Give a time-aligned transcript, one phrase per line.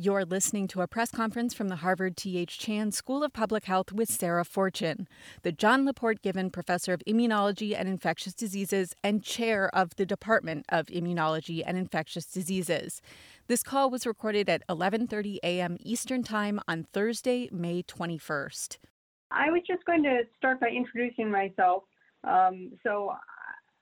[0.00, 2.56] You're listening to a press conference from the Harvard T.H.
[2.56, 5.08] Chan School of Public Health with Sarah Fortune,
[5.42, 10.66] the John LaPorte Given Professor of Immunology and Infectious Diseases and Chair of the Department
[10.68, 13.02] of Immunology and Infectious Diseases.
[13.48, 15.76] This call was recorded at 11:30 a.m.
[15.80, 18.78] Eastern Time on Thursday, May 21st.
[19.32, 21.82] I was just going to start by introducing myself.
[22.22, 23.16] Um, so,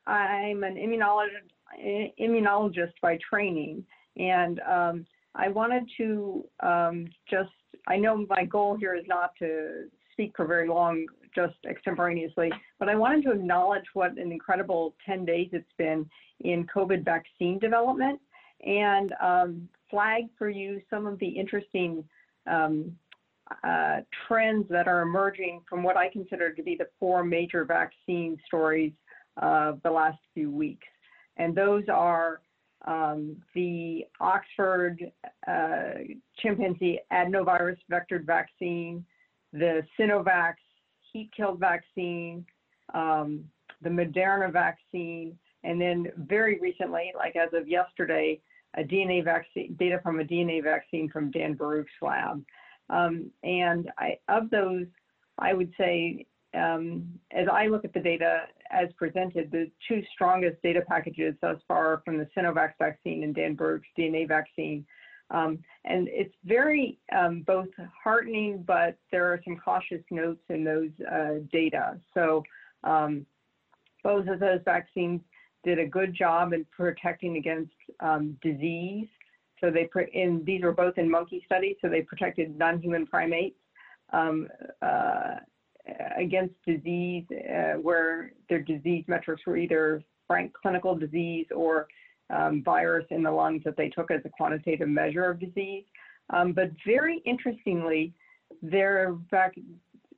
[0.06, 3.84] I'm an immunologist, immunologist by training,
[4.16, 5.06] and um,
[5.36, 7.50] I wanted to um, just,
[7.86, 12.88] I know my goal here is not to speak for very long, just extemporaneously, but
[12.88, 16.08] I wanted to acknowledge what an incredible 10 days it's been
[16.40, 18.20] in COVID vaccine development
[18.64, 22.02] and um, flag for you some of the interesting
[22.50, 22.96] um,
[23.62, 28.38] uh, trends that are emerging from what I consider to be the four major vaccine
[28.46, 28.92] stories
[29.36, 30.86] of the last few weeks.
[31.36, 32.40] And those are
[32.86, 35.10] um, the Oxford
[35.46, 35.90] uh,
[36.38, 39.04] chimpanzee adenovirus vectored vaccine,
[39.52, 40.54] the Sinovac
[41.12, 42.44] heat-killed vaccine,
[42.94, 43.44] um,
[43.82, 48.40] the Moderna vaccine, and then very recently, like as of yesterday,
[48.76, 52.44] a DNA vaccine, data from a DNA vaccine from Dan Barouch's lab.
[52.88, 54.86] Um, and I, of those,
[55.38, 56.26] I would say
[56.56, 62.02] as I look at the data as presented, the two strongest data packages thus far
[62.04, 64.86] from the Sinovac vaccine and Dan Barouch's DNA vaccine.
[65.30, 67.68] Um, and it's very um, both
[68.02, 71.98] heartening, but there are some cautious notes in those uh, data.
[72.14, 72.42] So
[72.84, 73.26] um,
[74.04, 75.20] both of those vaccines
[75.64, 79.08] did a good job in protecting against um, disease.
[79.60, 83.56] So they, in, these were both in monkey studies, so they protected non-human primates.
[85.88, 91.86] Uh, against disease uh, where their disease metrics were either frank clinical disease or
[92.30, 95.84] um, virus in the lungs that they took as a quantitative measure of disease.
[96.30, 98.12] Um, but very interestingly,
[98.62, 99.54] their vac-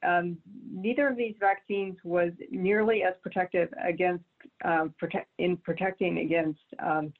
[0.02, 0.39] um,
[0.72, 4.24] neither of these vaccines was nearly as protective against
[4.64, 7.12] um, prote- in protecting against um,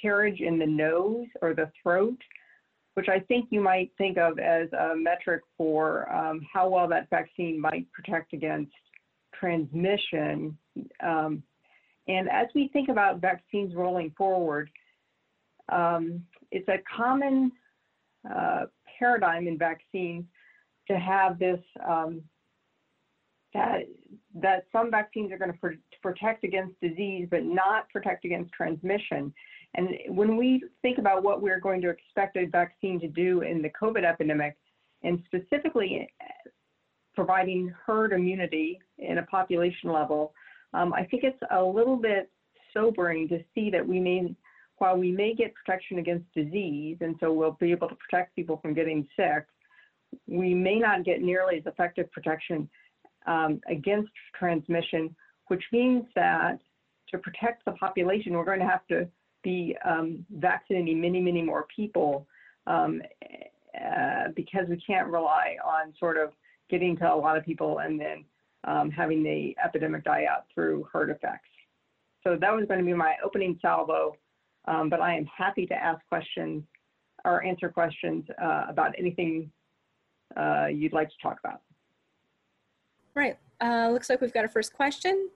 [0.00, 2.18] carriage in the nose or the throat
[2.94, 7.08] which I think you might think of as a metric for um, how well that
[7.10, 8.72] vaccine might protect against
[9.34, 10.56] transmission.
[11.02, 11.42] Um,
[12.08, 14.70] and as we think about vaccines rolling forward,
[15.70, 17.52] um, it's a common
[18.28, 18.64] uh,
[18.98, 20.24] paradigm in vaccines
[20.88, 22.22] to have this um,
[23.54, 23.82] that
[24.34, 25.72] that some vaccines are going to pr-
[26.02, 29.32] protect against disease but not protect against transmission.
[29.74, 33.62] And when we think about what we're going to expect a vaccine to do in
[33.62, 34.56] the COVID epidemic,
[35.02, 36.08] and specifically
[37.14, 40.32] providing herd immunity in a population level,
[40.74, 42.30] um, I think it's a little bit
[42.74, 44.34] sobering to see that we may,
[44.78, 48.58] while we may get protection against disease, and so we'll be able to protect people
[48.58, 49.46] from getting sick,
[50.26, 52.68] we may not get nearly as effective protection
[53.26, 55.14] um, against transmission,
[55.48, 56.58] which means that
[57.08, 59.08] to protect the population, we're going to have to
[59.42, 62.26] be um, vaccinating many, many more people
[62.66, 63.02] um,
[63.80, 66.32] uh, because we can't rely on sort of
[66.68, 68.24] getting to a lot of people and then
[68.64, 71.48] um, having the epidemic die out through herd effects.
[72.22, 74.14] So that was going to be my opening salvo,
[74.66, 76.62] um, but I am happy to ask questions
[77.24, 79.50] or answer questions uh, about anything
[80.36, 81.62] uh, you'd like to talk about.
[83.14, 83.38] Right.
[83.60, 85.28] Uh, looks like we've got a first question.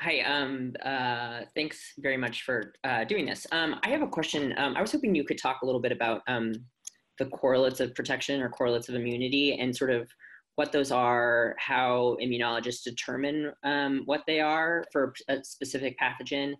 [0.00, 3.48] Hi, um, uh, thanks very much for uh, doing this.
[3.50, 4.54] Um, I have a question.
[4.56, 6.52] Um, I was hoping you could talk a little bit about um,
[7.18, 10.08] the correlates of protection or correlates of immunity and sort of
[10.54, 16.54] what those are, how immunologists determine um, what they are for a specific pathogen,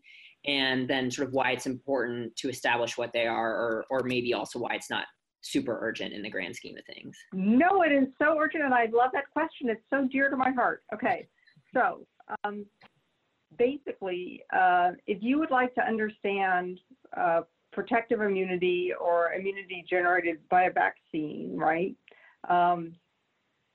[0.46, 4.34] and then sort of why it's important to establish what they are, or, or maybe
[4.34, 5.04] also why it's not
[5.42, 7.16] super urgent in the grand scheme of things.
[7.32, 9.68] No, it is so urgent, and I love that question.
[9.68, 10.82] It's so dear to my heart.
[10.92, 11.28] Okay,
[11.72, 12.04] so
[12.44, 12.66] um,
[13.58, 16.80] basically, uh, if you would like to understand
[17.16, 17.42] uh,
[17.72, 21.94] protective immunity or immunity generated by a vaccine, right?
[22.48, 22.94] Um,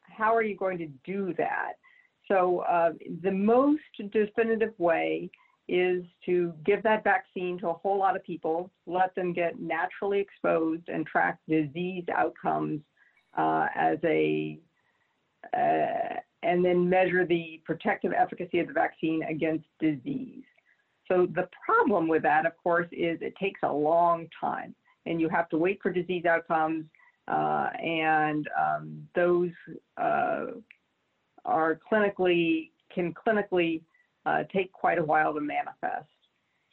[0.01, 1.73] how are you going to do that?
[2.27, 2.91] So uh,
[3.21, 3.81] the most
[4.11, 5.29] definitive way
[5.67, 10.19] is to give that vaccine to a whole lot of people, let them get naturally
[10.19, 12.81] exposed and track disease outcomes
[13.37, 14.59] uh, as a
[15.55, 20.43] uh, and then measure the protective efficacy of the vaccine against disease.
[21.07, 24.73] So the problem with that, of course, is it takes a long time,
[25.05, 26.85] and you have to wait for disease outcomes,
[27.27, 29.51] uh, and um, those
[29.97, 30.45] uh,
[31.45, 33.81] are clinically can clinically
[34.25, 36.07] uh, take quite a while to manifest.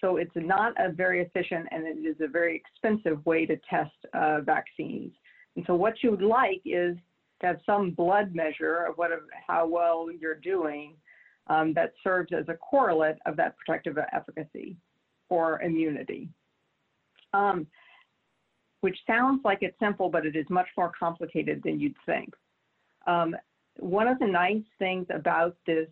[0.00, 3.92] so it's not a very efficient and it is a very expensive way to test
[4.14, 5.12] uh, vaccines.
[5.56, 6.96] And so what you would like is
[7.40, 9.10] to have some blood measure of what,
[9.46, 10.94] how well you're doing
[11.48, 14.76] um, that serves as a correlate of that protective efficacy
[15.28, 16.28] or immunity.
[17.32, 17.66] Um,
[18.80, 22.34] which sounds like it's simple, but it is much more complicated than you'd think.
[23.06, 23.36] Um,
[23.78, 25.88] one of the nice things about this,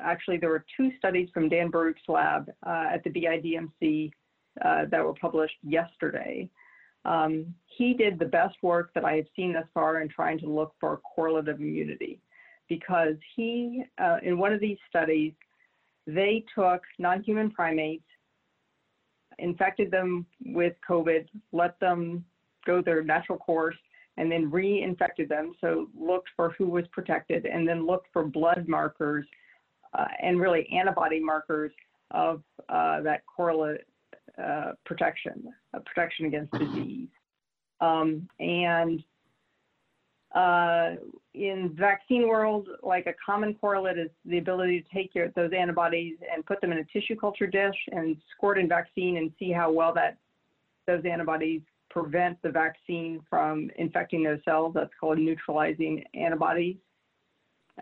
[0.00, 4.10] actually, there were two studies from Dan Barouch's lab uh, at the BIDMC
[4.64, 6.48] uh, that were published yesterday.
[7.04, 10.46] Um, he did the best work that I have seen thus far in trying to
[10.46, 12.20] look for correlative immunity
[12.68, 15.32] because he, uh, in one of these studies,
[16.06, 18.04] they took non human primates
[19.40, 22.24] infected them with COVID, let them
[22.66, 23.76] go their natural course,
[24.16, 25.54] and then reinfected them.
[25.60, 29.26] So looked for who was protected, and then looked for blood markers
[29.94, 31.72] uh, and really antibody markers
[32.10, 33.82] of uh, that correlate
[34.42, 35.52] uh, protection,
[35.84, 37.08] protection against disease.
[37.80, 39.02] Um, and
[40.34, 40.90] uh,
[41.34, 46.16] in vaccine world, like a common correlate is the ability to take your, those antibodies
[46.32, 49.72] and put them in a tissue culture dish and squirt in vaccine and see how
[49.72, 50.18] well that
[50.86, 54.72] those antibodies prevent the vaccine from infecting those cells.
[54.74, 56.76] That's called neutralizing antibodies,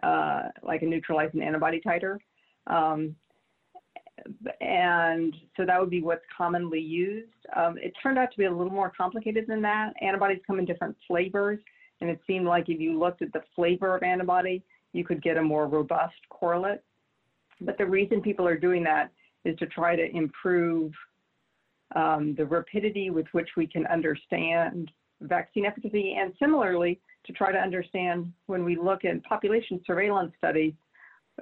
[0.03, 2.19] uh, like a neutralizing antibody titer.
[2.67, 3.15] Um,
[4.61, 7.33] and so that would be what's commonly used.
[7.57, 9.93] Um, it turned out to be a little more complicated than that.
[10.01, 11.59] Antibodies come in different flavors.
[12.01, 14.63] And it seemed like if you looked at the flavor of antibody,
[14.93, 16.81] you could get a more robust correlate.
[17.61, 19.11] But the reason people are doing that
[19.45, 20.93] is to try to improve
[21.97, 24.91] um, the rapidity with which we can understand
[25.23, 30.75] vaccine efficacy, and similarly, to try to understand when we look at population surveillance studies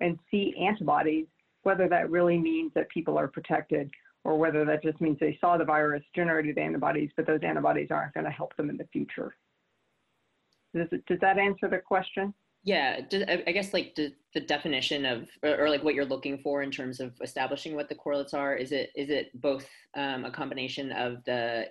[0.00, 1.26] and see antibodies,
[1.66, 3.90] whether that really means that people are protected
[4.24, 8.14] or whether that just means they saw the virus, generated antibodies, but those antibodies aren't
[8.14, 9.34] going to help them in the future.
[10.72, 12.32] Does, it, does that answer the question?
[12.62, 16.62] Yeah, I guess like the, the definition of, or, or, like what you're looking for
[16.62, 18.56] in terms of establishing what the correlates are.
[18.56, 21.66] Is it is it both um, a combination of the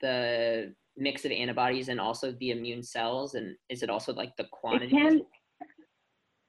[0.00, 4.48] the mix of antibodies and also the immune cells, and is it also like the
[4.50, 4.96] quantity?
[4.96, 5.20] It can,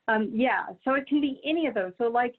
[0.08, 1.92] um, yeah, so it can be any of those.
[2.00, 2.34] So like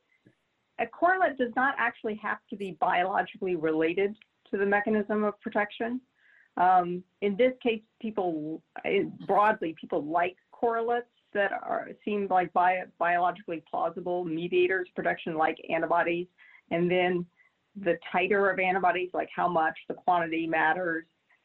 [0.78, 4.16] a correlate does not actually have to be biologically related
[4.50, 6.00] to the mechanism of protection.
[6.56, 8.62] Um, in this case, people
[9.26, 16.26] broadly people like correlates that are seem like bio, biologically plausible mediators protection like antibodies,
[16.70, 17.26] and then
[17.76, 21.04] the titer of antibodies, like how much the quantity matters,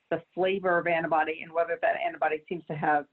[0.10, 3.06] the flavor of antibody, and whether that antibody seems to have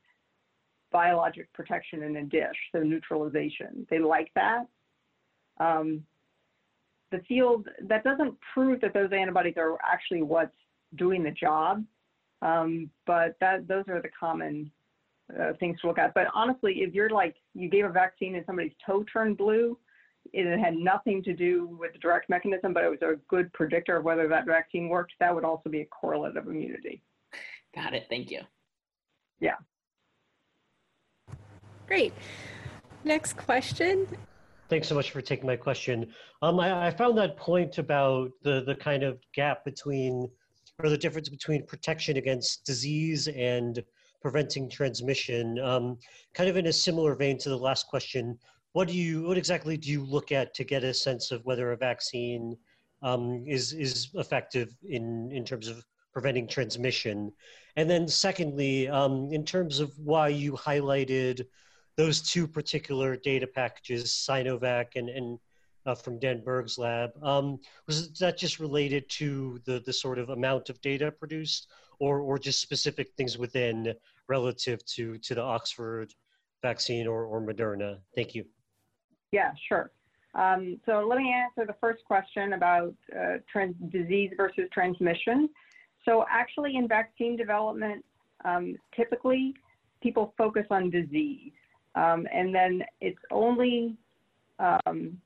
[0.93, 3.87] biologic protection in a dish, so neutralization.
[3.91, 4.67] They like that.
[5.59, 6.03] Um,
[7.11, 10.55] the field that doesn't prove that those antibodies are actually what's
[10.97, 11.85] doing the job.
[12.43, 14.71] Um, but that those are the common
[15.39, 16.15] uh, things to look at.
[16.15, 19.77] But honestly, if you're like you gave a vaccine and somebody's toe turned blue,
[20.33, 23.97] it had nothing to do with the direct mechanism, but it was a good predictor
[23.97, 25.13] of whether that vaccine worked.
[25.21, 27.03] That would also be a correlate of immunity.
[27.75, 28.07] Got it.
[28.09, 28.41] Thank you.
[29.39, 29.57] Yeah.
[31.87, 32.13] Great.
[33.05, 34.07] Next question.
[34.71, 36.07] Thanks so much for taking my question.
[36.43, 40.31] Um, I, I found that point about the the kind of gap between
[40.79, 43.83] or the difference between protection against disease and
[44.23, 45.59] preventing transmission.
[45.59, 45.99] Um,
[46.35, 48.39] kind of in a similar vein to the last question,
[48.73, 51.73] what do you, what exactly do you look at to get a sense of whether
[51.73, 52.57] a vaccine
[53.03, 57.33] um, is is effective in in terms of preventing transmission?
[57.75, 61.45] And then secondly, um, in terms of why you highlighted
[62.01, 65.39] those two particular data packages, Sinovac and, and
[65.85, 67.11] uh, from Dan Berg's lab.
[67.23, 72.21] Um, was that just related to the, the sort of amount of data produced or,
[72.21, 73.93] or just specific things within
[74.31, 76.15] relative to, to the Oxford
[76.63, 77.99] vaccine or, or Moderna?
[78.15, 78.47] Thank you.
[79.31, 79.91] Yeah, sure.
[80.35, 85.51] Um, so let me answer the first question about uh, trans- disease versus transmission.
[86.07, 88.03] So actually in vaccine development,
[88.47, 89.53] um, typically
[90.03, 91.53] people focus on disease.
[91.95, 93.97] Um, and then it's only
[94.59, 95.21] um,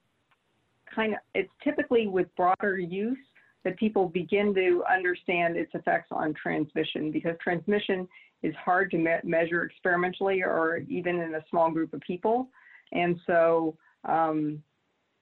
[0.95, 3.19] kind of, it's typically with broader use
[3.65, 8.07] that people begin to understand its effects on transmission because transmission
[8.43, 12.49] is hard to me- measure experimentally or even in a small group of people.
[12.93, 14.63] And so um,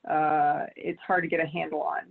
[0.08, 2.02] uh, it's hard to get a handle on.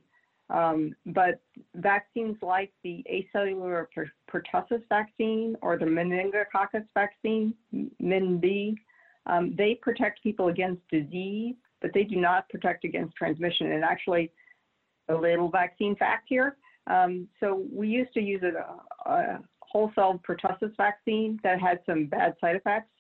[0.50, 1.42] Um, but
[1.76, 3.86] vaccines like the acellular
[4.30, 7.54] pertussis vaccine or the meningococcus vaccine,
[8.02, 8.76] MenB,
[9.26, 13.72] um, they protect people against disease but they do not protect against transmission.
[13.72, 14.32] And actually,
[15.10, 16.56] a little vaccine fact here.
[16.88, 22.06] Um, so we used to use a, a whole cell pertussis vaccine that had some
[22.06, 22.92] bad side effects,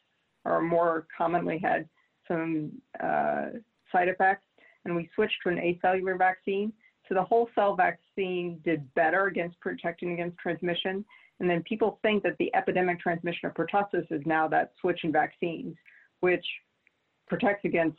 [0.44, 1.88] or more commonly had
[2.28, 3.50] some uh,
[3.92, 4.46] side effects,
[4.86, 6.74] and we switched to an acellular vaccine.
[7.08, 11.04] So the whole cell vaccine did better against protecting against transmission.
[11.40, 15.12] And then people think that the epidemic transmission of pertussis is now that switch in
[15.12, 15.76] vaccines,
[16.22, 16.46] which
[17.28, 17.98] protects against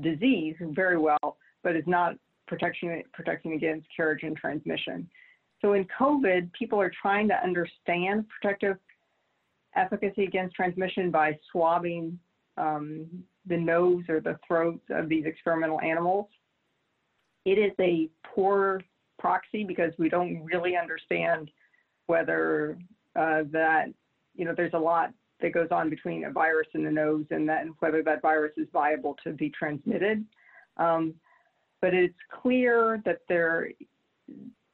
[0.00, 2.14] disease very well, but is not
[2.46, 5.08] protection, protecting against carriage and transmission.
[5.62, 8.76] So in COVID, people are trying to understand protective
[9.74, 12.18] efficacy against transmission by swabbing
[12.56, 13.06] um,
[13.46, 16.26] the nose or the throats of these experimental animals.
[17.44, 18.82] It is a poor
[19.18, 21.50] proxy because we don't really understand
[22.06, 22.78] whether
[23.14, 23.86] uh, that,
[24.34, 27.48] you know, there's a lot that goes on between a virus in the nose and
[27.48, 30.24] that, whether that virus is viable to be transmitted.
[30.76, 31.14] Um,
[31.80, 33.68] but it's clear that there,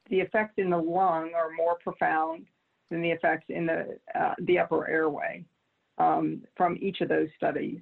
[0.09, 2.45] the effects in the lung are more profound
[2.89, 5.43] than the effects in the, uh, the upper airway
[5.97, 7.79] um, from each of those studies.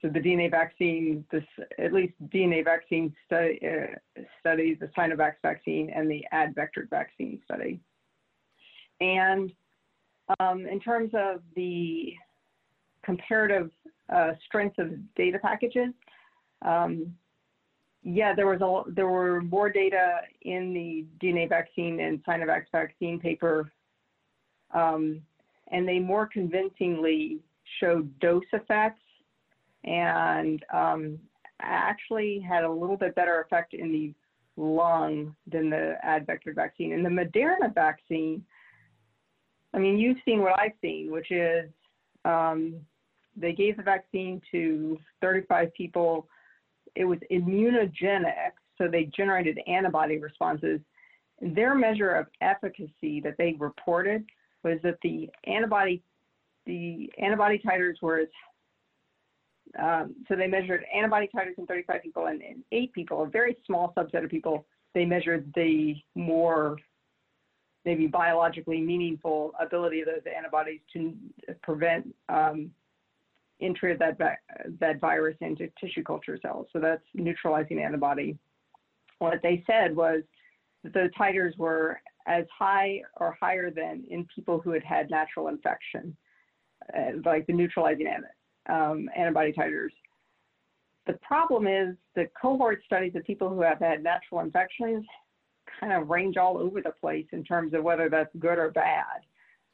[0.00, 1.44] So the DNA vaccine, this
[1.78, 7.80] at least DNA vaccine study, uh, study, the Sinovac vaccine, and the advector vaccine study.
[9.00, 9.50] And
[10.40, 12.14] um, in terms of the
[13.04, 13.70] comparative
[14.14, 15.92] uh, strength of data packages,
[16.62, 17.14] um,
[18.02, 23.18] yeah, there was a there were more data in the DNA vaccine and Sinovac vaccine
[23.18, 23.72] paper,
[24.74, 25.22] um,
[25.68, 27.38] and they more convincingly
[27.80, 29.00] showed dose effects
[29.84, 31.18] and um,
[31.60, 34.14] actually had a little bit better effect in the
[34.56, 36.92] lung than the advector vaccine.
[36.92, 38.44] And the Moderna vaccine,
[39.74, 41.68] I mean, you've seen what I've seen, which is
[42.24, 42.76] um,
[43.36, 46.28] they gave the vaccine to 35 people
[46.94, 50.80] it was immunogenic, so they generated antibody responses.
[51.40, 54.24] Their measure of efficacy that they reported
[54.62, 56.02] was that the antibody
[56.66, 58.28] the antibody titers were as
[59.78, 63.56] um, so they measured antibody titers in 35 people and in eight people, a very
[63.66, 64.64] small subset of people.
[64.94, 66.76] They measured the more
[67.84, 71.14] maybe biologically meaningful ability of those antibodies to
[71.62, 72.70] prevent um,
[73.60, 74.18] entry of that,
[74.80, 76.66] that virus into tissue culture cells.
[76.72, 78.36] So that's neutralizing antibody.
[79.18, 80.22] What they said was
[80.82, 85.48] that the titers were as high or higher than in people who had had natural
[85.48, 86.16] infection,
[86.96, 88.08] uh, like the neutralizing
[88.68, 89.90] um, antibody titers.
[91.06, 95.04] The problem is the cohort studies of people who have had natural infections
[95.80, 99.22] kind of range all over the place in terms of whether that's good or bad.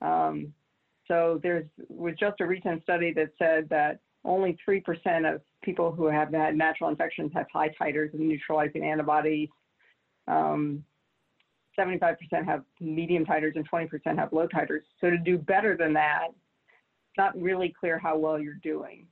[0.00, 0.52] Um,
[1.08, 6.06] so there was just a recent study that said that only 3% of people who
[6.06, 9.48] have had natural infections have high titers of neutralizing antibodies.
[10.28, 10.84] Um,
[11.78, 14.80] 75% have medium titers and 20% have low titers.
[15.00, 19.06] So to do better than that, it's not really clear how well you're doing.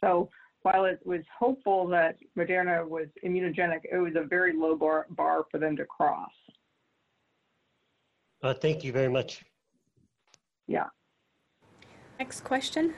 [0.00, 0.30] So
[0.64, 5.44] while it was hopeful that Moderna was immunogenic, it was a very low bar, bar
[5.50, 6.30] for them to cross.
[8.42, 9.44] Uh, thank you very much.
[10.66, 10.86] Yeah.
[12.18, 12.94] Next question.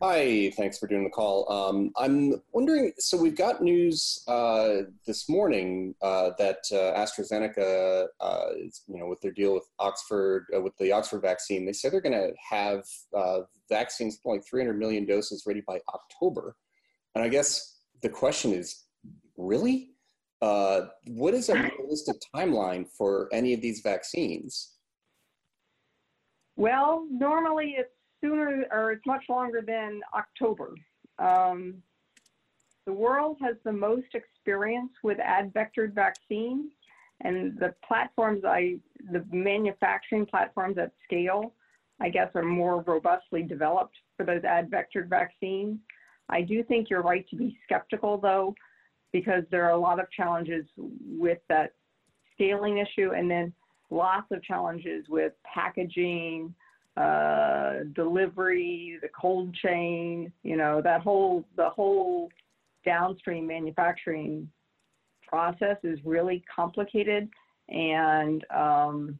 [0.00, 1.50] Hi, thanks for doing the call.
[1.50, 8.44] Um, I'm wondering, so we've got news uh, this morning uh, that uh, AstraZeneca, uh,
[8.56, 11.88] is, you know, with their deal with Oxford, uh, with the Oxford vaccine, they say
[11.88, 16.54] they're going to have uh, vaccines, like 300 million doses ready by October.
[17.16, 18.84] And I guess the question is,
[19.36, 19.90] really?
[20.38, 24.74] what is a realistic timeline for any of these vaccines?
[26.54, 30.74] Well, normally it's sooner or it's much longer than October.
[31.18, 31.82] Um,
[32.86, 36.72] the world has the most experience with ad advectored vaccines,
[37.20, 38.78] and the platforms I,
[39.12, 41.52] the manufacturing platforms at scale,
[42.00, 45.78] I guess, are more robustly developed for those ad advectored vaccines.
[46.30, 48.54] I do think you're right to be skeptical, though,
[49.12, 51.72] because there are a lot of challenges with that
[52.34, 53.52] scaling issue, and then
[53.90, 56.54] lots of challenges with packaging,
[56.98, 62.28] uh, delivery, the cold chain, you know, that whole, the whole
[62.84, 64.50] downstream manufacturing
[65.26, 67.28] process is really complicated.
[67.68, 69.18] And um,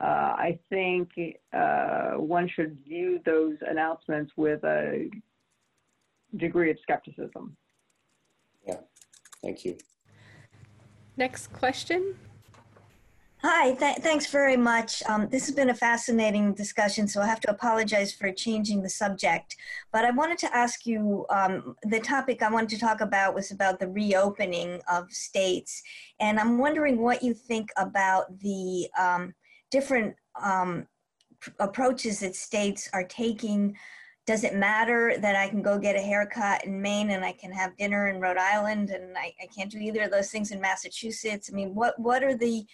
[0.00, 1.10] uh, I think
[1.52, 5.08] uh, one should view those announcements with a
[6.36, 7.56] degree of skepticism.
[8.66, 8.78] Yeah,
[9.40, 9.76] thank you.
[11.16, 12.16] Next question.
[13.44, 15.02] Hi, th- thanks very much.
[15.08, 18.88] Um, this has been a fascinating discussion, so I have to apologize for changing the
[18.88, 19.56] subject.
[19.92, 23.50] But I wanted to ask you um, the topic I wanted to talk about was
[23.50, 25.82] about the reopening of states.
[26.20, 29.34] And I'm wondering what you think about the um,
[29.72, 30.86] different um,
[31.40, 33.76] pr- approaches that states are taking.
[34.24, 37.50] Does it matter that I can go get a haircut in Maine and I can
[37.50, 40.60] have dinner in Rhode Island and I, I can't do either of those things in
[40.60, 41.50] Massachusetts?
[41.52, 42.64] I mean, what, what are the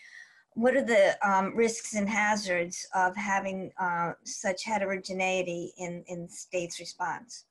[0.59, 6.81] what are the um, risks and hazards of having uh, such heterogeneity in, in states'
[6.81, 7.45] response?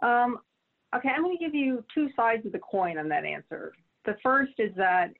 [0.00, 0.38] Um,
[0.94, 3.72] okay, I'm going to give you two sides of the coin on that answer.
[4.04, 5.12] The first is that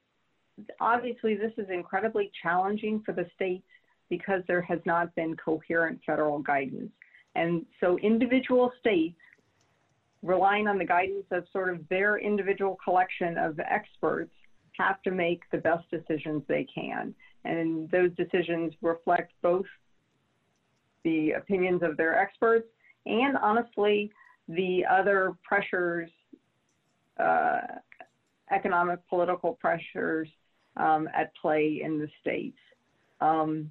[0.81, 3.67] obviously this is incredibly challenging for the states
[4.09, 6.93] because there has not been coherent federal guidance.
[7.35, 9.19] And so individual states
[10.23, 14.31] relying on the guidance of sort of their individual collection of experts
[14.79, 17.15] have to make the best decisions they can.
[17.45, 19.67] And those decisions reflect both
[21.05, 22.67] the opinions of their experts
[23.07, 24.11] and honestly
[24.49, 26.11] the other pressures,
[27.19, 27.61] uh,
[28.51, 30.29] economic, political pressures
[30.77, 32.59] um, at play in the states.
[33.21, 33.71] Um,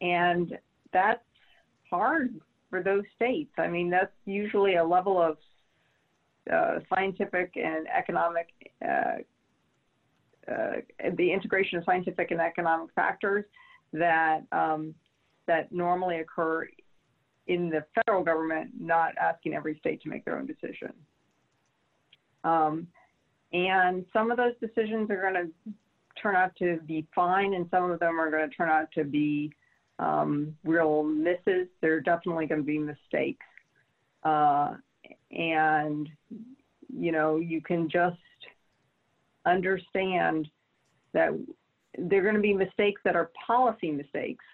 [0.00, 0.58] and
[0.92, 1.20] that's
[1.90, 2.34] hard
[2.68, 3.52] for those states.
[3.58, 5.38] I mean, that's usually a level of
[6.52, 8.48] uh, scientific and economic
[8.86, 9.16] uh,
[10.46, 13.44] the integration of scientific and economic factors
[13.92, 14.94] that um,
[15.46, 16.68] that normally occur
[17.46, 20.92] in the federal government, not asking every state to make their own decision.
[22.42, 22.88] Um,
[23.52, 25.72] and some of those decisions are going to
[26.20, 29.04] turn out to be fine, and some of them are going to turn out to
[29.04, 29.52] be
[29.98, 31.68] um, real misses.
[31.80, 33.46] There are definitely going to be mistakes,
[34.24, 34.74] uh,
[35.30, 36.08] and
[36.92, 38.18] you know you can just
[39.46, 40.48] understand
[41.12, 41.30] that
[41.98, 44.44] there are going to be mistakes that are policy mistakes.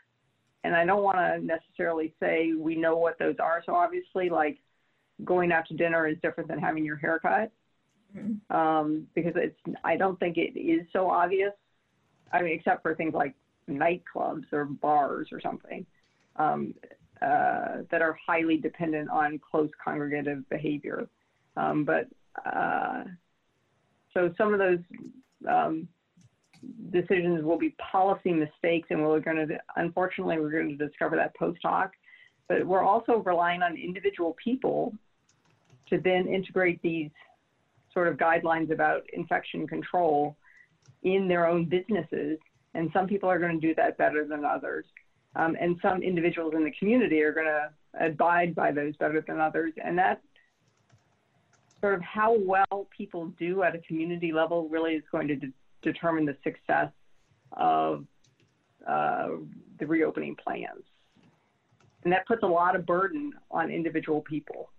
[0.64, 3.62] And I don't want to necessarily say we know what those are.
[3.66, 4.58] So obviously, like
[5.24, 7.50] going out to dinner is different than having your hair cut
[8.16, 8.56] Mm-hmm.
[8.56, 9.56] um, because it's.
[9.84, 11.52] I don't think it is so obvious.
[12.32, 13.34] I mean, except for things like
[13.70, 15.86] nightclubs or bars or something
[16.36, 16.74] um,
[17.22, 21.08] uh, that are highly dependent on close congregative behavior.
[21.56, 22.08] Um, but
[22.44, 23.04] uh,
[24.14, 24.78] so some of those
[25.48, 25.88] um,
[26.90, 31.34] decisions will be policy mistakes, and we're going to, unfortunately, we're going to discover that
[31.36, 31.92] post hoc.
[32.48, 34.92] But we're also relying on individual people
[35.88, 37.10] to then integrate these
[37.92, 40.36] sort of guidelines about infection control
[41.02, 42.38] in their own businesses.
[42.74, 44.86] And some people are going to do that better than others.
[45.34, 47.70] Um, and some individuals in the community are going to
[48.00, 49.72] abide by those better than others.
[49.82, 50.20] And that
[51.82, 55.52] sort of how well people do at a community level really is going to de-
[55.82, 56.90] determine the success
[57.52, 58.06] of
[58.88, 59.28] uh,
[59.78, 60.84] the reopening plans.
[62.04, 64.70] And that puts a lot of burden on individual people.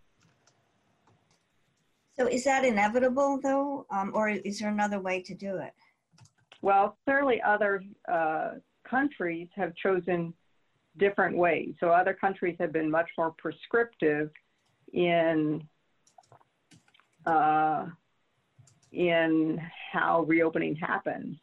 [2.18, 5.74] So is that inevitable though, um, or is there another way to do it?
[6.62, 8.52] Well, clearly other uh,
[8.90, 10.34] countries have chosen
[10.98, 11.74] different ways.
[11.80, 14.30] So other countries have been much more prescriptive
[14.94, 15.68] in
[17.26, 17.86] uh,
[18.92, 21.38] in how reopening happens,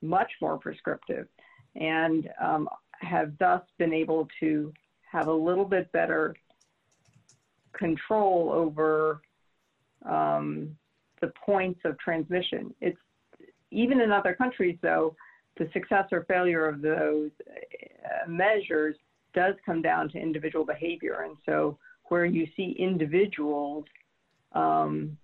[0.00, 1.26] much more prescriptive,
[1.74, 2.68] and um,
[3.00, 4.72] have thus been able to
[5.10, 6.34] have a little bit better
[7.72, 9.20] control over
[10.04, 10.76] um,
[11.20, 12.74] the points of transmission.
[12.80, 12.98] It's
[13.70, 15.16] even in other countries, though,
[15.56, 18.96] the success or failure of those uh, measures
[19.34, 21.24] does come down to individual behavior.
[21.24, 23.86] And so, where you see individuals
[24.54, 25.16] um,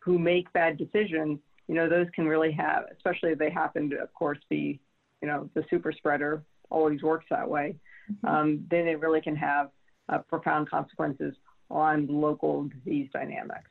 [0.00, 3.96] who make bad decisions, you know, those can really have, especially if they happen to,
[3.96, 4.80] of course, be,
[5.22, 7.76] you know, the super spreader always works that way.
[8.24, 9.70] Um, then it really can have
[10.10, 11.34] uh, profound consequences
[11.70, 13.70] on local disease dynamics.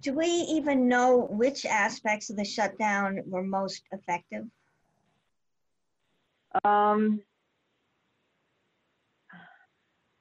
[0.00, 4.44] Do we even know which aspects of the shutdown were most effective?
[6.64, 7.20] Um,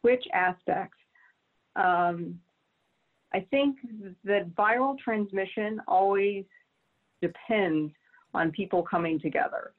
[0.01, 0.97] which aspects?
[1.75, 2.39] Um,
[3.33, 3.77] I think
[4.23, 6.45] that viral transmission always
[7.21, 7.93] depends
[8.33, 9.73] on people coming together.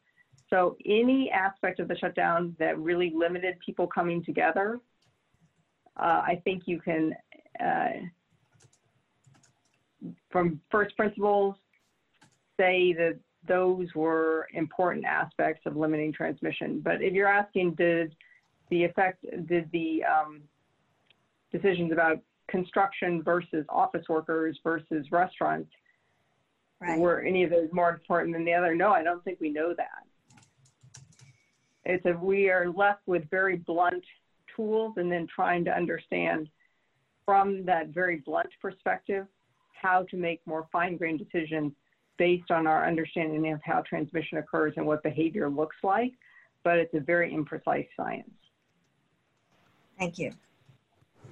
[0.51, 4.81] So any aspect of the shutdown that really limited people coming together,
[5.97, 7.15] uh, I think you can,
[7.61, 7.91] uh,
[10.31, 11.57] from first principles,
[12.59, 16.81] say that those were important aspects of limiting transmission.
[16.81, 18.15] But if you're asking, did
[18.71, 20.43] the effect, did the um,
[21.53, 25.71] decisions about construction versus office workers versus restaurants,
[26.81, 26.99] Right.
[26.99, 28.75] were any of those more important than the other?
[28.75, 31.03] No, I don't think we know that.
[31.85, 34.05] It's a, we are left with very blunt
[34.55, 36.49] tools and then trying to understand
[37.25, 39.27] from that very blunt perspective
[39.73, 41.73] how to make more fine-grained decisions
[42.17, 46.13] based on our understanding of how transmission occurs and what behavior looks like.
[46.63, 48.31] But it's a very imprecise science.
[49.99, 50.33] Thank you.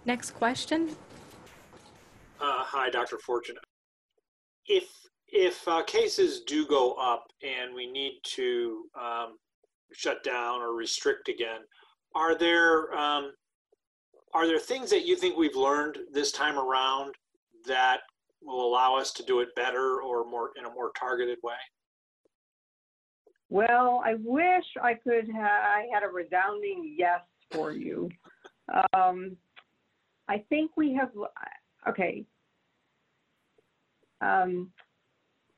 [0.05, 0.91] Next question.
[2.41, 3.19] Uh, hi, Dr.
[3.19, 3.57] Fortune.
[4.67, 4.89] If
[5.29, 9.39] if uh, cases do go up and we need to um,
[9.93, 11.61] shut down or restrict again,
[12.15, 13.33] are there um,
[14.35, 17.15] are there things that you think we've learned this time around
[17.67, 18.01] that
[18.43, 21.55] will allow us to do it better or more in a more targeted way?
[23.51, 27.21] Well, I wish I could have I had a resounding yes
[27.53, 28.09] for you.
[28.95, 29.37] Um,
[30.33, 31.11] I think we have
[31.87, 32.25] okay.
[34.23, 34.71] Um,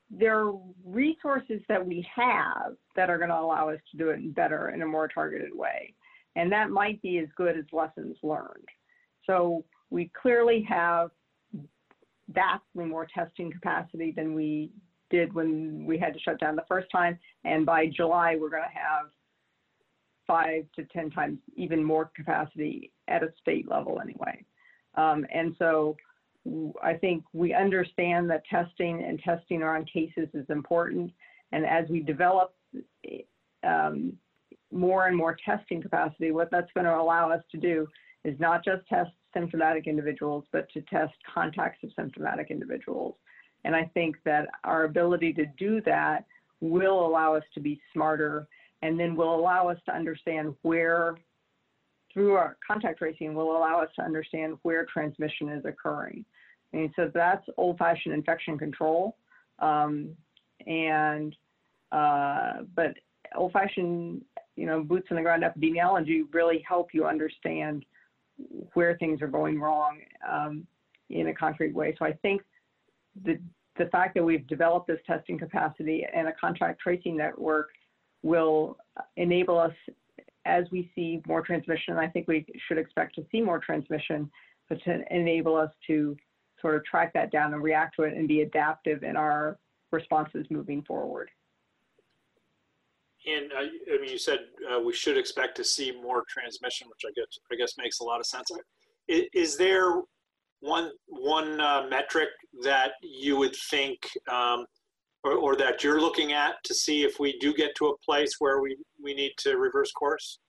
[0.09, 4.35] there are resources that we have that are going to allow us to do it
[4.35, 5.93] better in a more targeted way.
[6.35, 8.67] And that might be as good as lessons learned.
[9.25, 11.11] So we clearly have
[12.29, 14.71] vastly more testing capacity than we
[15.09, 17.17] did when we had to shut down the first time.
[17.45, 19.05] And by July, we're going to have
[20.27, 24.43] five to 10 times even more capacity at a state level anyway.
[24.97, 25.95] Um, and so
[26.81, 31.11] I think we understand that testing and testing around cases is important.
[31.51, 32.53] And as we develop
[33.63, 34.13] um,
[34.71, 37.87] more and more testing capacity, what that's going to allow us to do
[38.23, 43.15] is not just test symptomatic individuals, but to test contacts of symptomatic individuals.
[43.63, 46.25] And I think that our ability to do that
[46.61, 48.47] will allow us to be smarter
[48.81, 51.15] and then will allow us to understand where,
[52.15, 56.25] through our contact tracing, will allow us to understand where transmission is occurring.
[56.73, 59.17] And so that's old fashioned infection control.
[59.59, 60.09] Um,
[60.65, 61.35] and,
[61.91, 62.93] uh, but
[63.35, 64.23] old fashioned,
[64.55, 67.85] you know, boots on the ground epidemiology really help you understand
[68.73, 69.99] where things are going wrong
[70.29, 70.65] um,
[71.09, 71.95] in a concrete way.
[71.99, 72.41] So I think
[73.23, 73.37] the,
[73.77, 77.69] the fact that we've developed this testing capacity and a contact tracing network
[78.23, 78.77] will
[79.17, 79.73] enable us
[80.45, 84.29] as we see more transmission, I think we should expect to see more transmission,
[84.69, 86.15] but to enable us to
[86.61, 89.57] sort of track that down and react to it and be adaptive in our
[89.91, 91.29] responses moving forward.
[93.27, 94.39] And uh, I mean, you said
[94.71, 98.03] uh, we should expect to see more transmission, which I guess I guess makes a
[98.03, 98.51] lot of sense.
[99.07, 100.01] Is, there
[100.59, 102.29] one one uh, metric
[102.63, 103.97] that you would think,
[104.31, 104.65] um,
[105.25, 108.35] or, or that you're looking at to see if we do get to a place
[108.39, 110.39] where we we need to reverse course?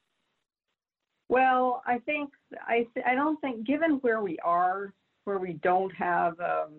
[1.28, 4.92] Well, I think I I don't think given where we are,
[5.24, 6.74] where we don't have, um,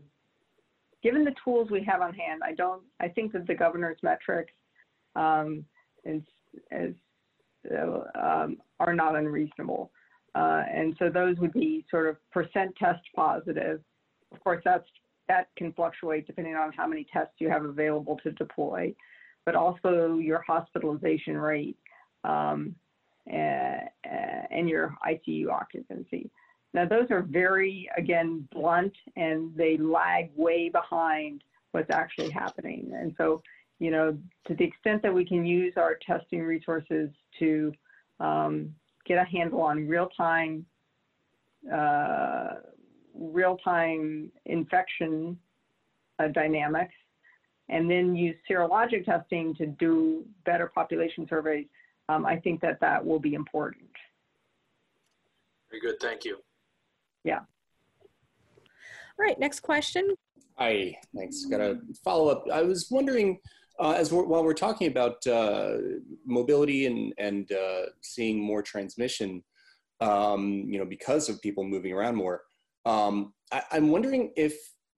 [1.04, 2.84] given the tools we have on hand, I don't.
[3.00, 4.54] I think that the governor's metrics
[5.16, 5.66] um,
[6.06, 6.22] is,
[6.72, 6.96] is,
[7.76, 9.92] uh, um, are not unreasonable,
[10.36, 13.82] uh, and so those would be sort of percent test positive.
[14.32, 14.88] Of course, that's
[15.28, 18.94] that can fluctuate depending on how many tests you have available to deploy,
[19.46, 21.78] but also your hospitalization rate
[22.24, 22.76] um,
[23.28, 23.82] and,
[24.52, 26.30] and your ICU occupancy.
[26.74, 32.92] Now, those are very, again, blunt and they lag way behind what's actually happening.
[32.94, 33.42] And so,
[33.80, 37.10] you know, to the extent that we can use our testing resources
[37.40, 37.74] to
[38.20, 38.74] um,
[39.06, 40.66] get a handle on real time,
[41.74, 42.56] uh,
[43.20, 45.38] real time infection
[46.20, 46.94] uh, dynamics,
[47.70, 51.68] and then use serologic testing to do better population surveys,
[52.10, 53.90] um, I think that that will be important.
[55.70, 56.38] Very good, thank you.
[57.24, 57.40] Yeah.
[59.20, 60.16] All right, next question.
[60.58, 61.46] Hi, thanks.
[61.46, 62.46] Got a follow up.
[62.52, 63.40] I was wondering,
[63.80, 65.78] uh, as we're, while we're talking about uh,
[66.26, 69.44] mobility and and uh, seeing more transmission,
[70.02, 72.44] um, you know, because of people moving around more,
[72.88, 74.56] um, I, I'm wondering if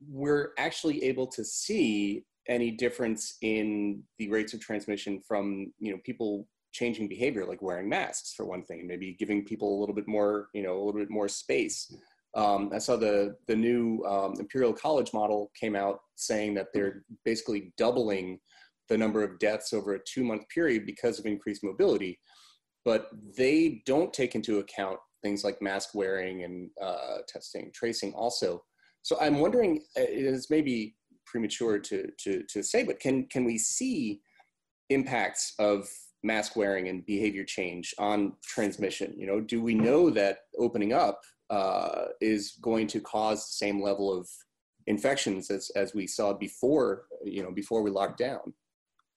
[0.08, 5.99] we're actually able to see any difference in the rates of transmission from you know
[6.06, 10.08] people changing behavior like wearing masks for one thing maybe giving people a little bit
[10.08, 11.93] more you know a little bit more space.
[12.36, 17.04] Um, i saw the the new um, imperial college model came out saying that they're
[17.25, 18.39] basically doubling
[18.88, 22.19] the number of deaths over a two month period because of increased mobility
[22.86, 28.63] but they don't take into account things like mask wearing and uh, testing tracing also
[29.01, 33.43] so i'm wondering uh, it is maybe premature to to to say but can can
[33.43, 34.21] we see
[34.89, 35.88] impacts of
[36.23, 39.13] mask wearing and behavior change on transmission?
[39.17, 43.82] You know, do we know that opening up uh, is going to cause the same
[43.82, 44.27] level of
[44.88, 48.53] infections as, as we saw before, you know, before we locked down?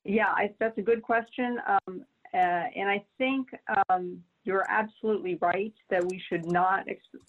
[0.05, 1.59] Yeah, I, that's a good question.
[1.69, 3.49] Um, uh, and I think
[3.89, 6.85] um, you're absolutely right that we should not,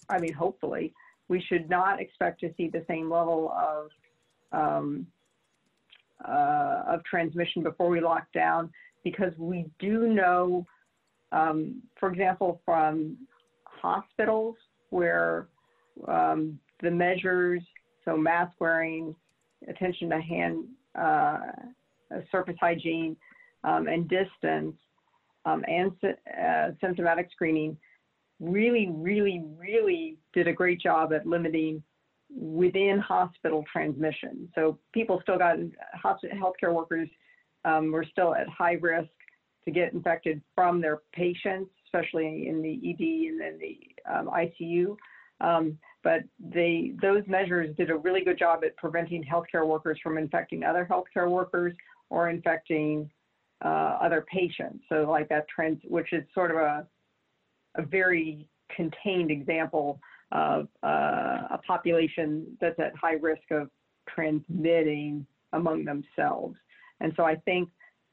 [0.08, 0.92] I mean, hopefully,
[1.28, 3.88] we should not expect to see the same level of
[4.52, 5.06] um,
[6.26, 8.70] uh, of transmission before we lock down
[9.02, 10.66] because we do know,
[11.32, 13.16] um, for example, from
[13.64, 14.56] hospitals
[14.90, 15.48] where
[16.08, 17.62] um, the measures,
[18.04, 19.14] so mask wearing,
[19.68, 21.38] attention to hand uh,
[22.30, 23.16] surface hygiene,
[23.64, 24.76] um, and distance,
[25.44, 27.76] um, and uh, symptomatic screening
[28.40, 31.82] really, really, really did a great job at limiting
[32.34, 34.48] within hospital transmission.
[34.54, 35.56] So people still got
[36.04, 37.08] healthcare workers
[37.64, 39.10] um, were still at high risk
[39.64, 43.78] to get infected from their patients, especially in the ED and then the
[44.12, 44.96] um, ICU.
[45.40, 50.18] Um, but they those measures did a really good job at preventing healthcare workers from
[50.18, 51.74] infecting other healthcare workers
[52.10, 53.10] or infecting
[53.64, 54.84] uh, other patients.
[54.88, 56.86] So like that trend, which is sort of a
[57.76, 60.00] a very contained example
[60.32, 63.68] of uh, a population that's at high risk of
[64.08, 66.56] transmitting among themselves.
[67.00, 67.68] And so I think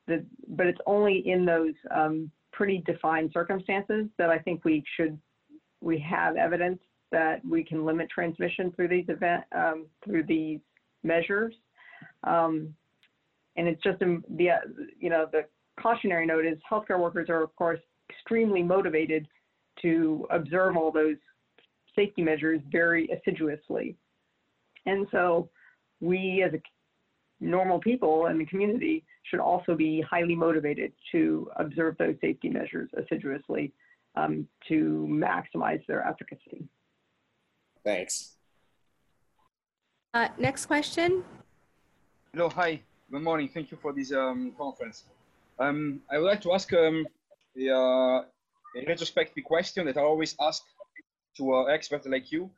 [0.08, 5.17] that, but it's only in those um, pretty defined circumstances that I think we should,
[5.82, 6.80] we have evidence
[7.12, 10.60] that we can limit transmission through these event, um, through these
[11.04, 11.54] measures.
[12.23, 12.73] Um,
[13.55, 14.49] and it's just um, the,
[14.99, 15.45] you know, the
[15.79, 19.27] cautionary note is healthcare workers are of course extremely motivated
[19.81, 21.17] to observe all those
[21.95, 23.95] safety measures very assiduously.
[24.85, 25.49] And so
[25.99, 26.61] we as a
[27.39, 32.89] normal people in the community should also be highly motivated to observe those safety measures
[32.97, 33.73] assiduously
[34.15, 36.67] um, to maximize their efficacy.
[37.83, 38.35] Thanks.
[40.13, 41.23] Uh, next question.
[42.33, 42.81] Hello, hi,
[43.12, 43.50] good morning.
[43.54, 45.04] Thank you for this um, conference.
[45.60, 47.06] Um, I would like to ask um,
[47.58, 48.21] a, uh,
[48.78, 50.63] a retrospective question that I always ask
[51.38, 52.50] to uh, experts like you.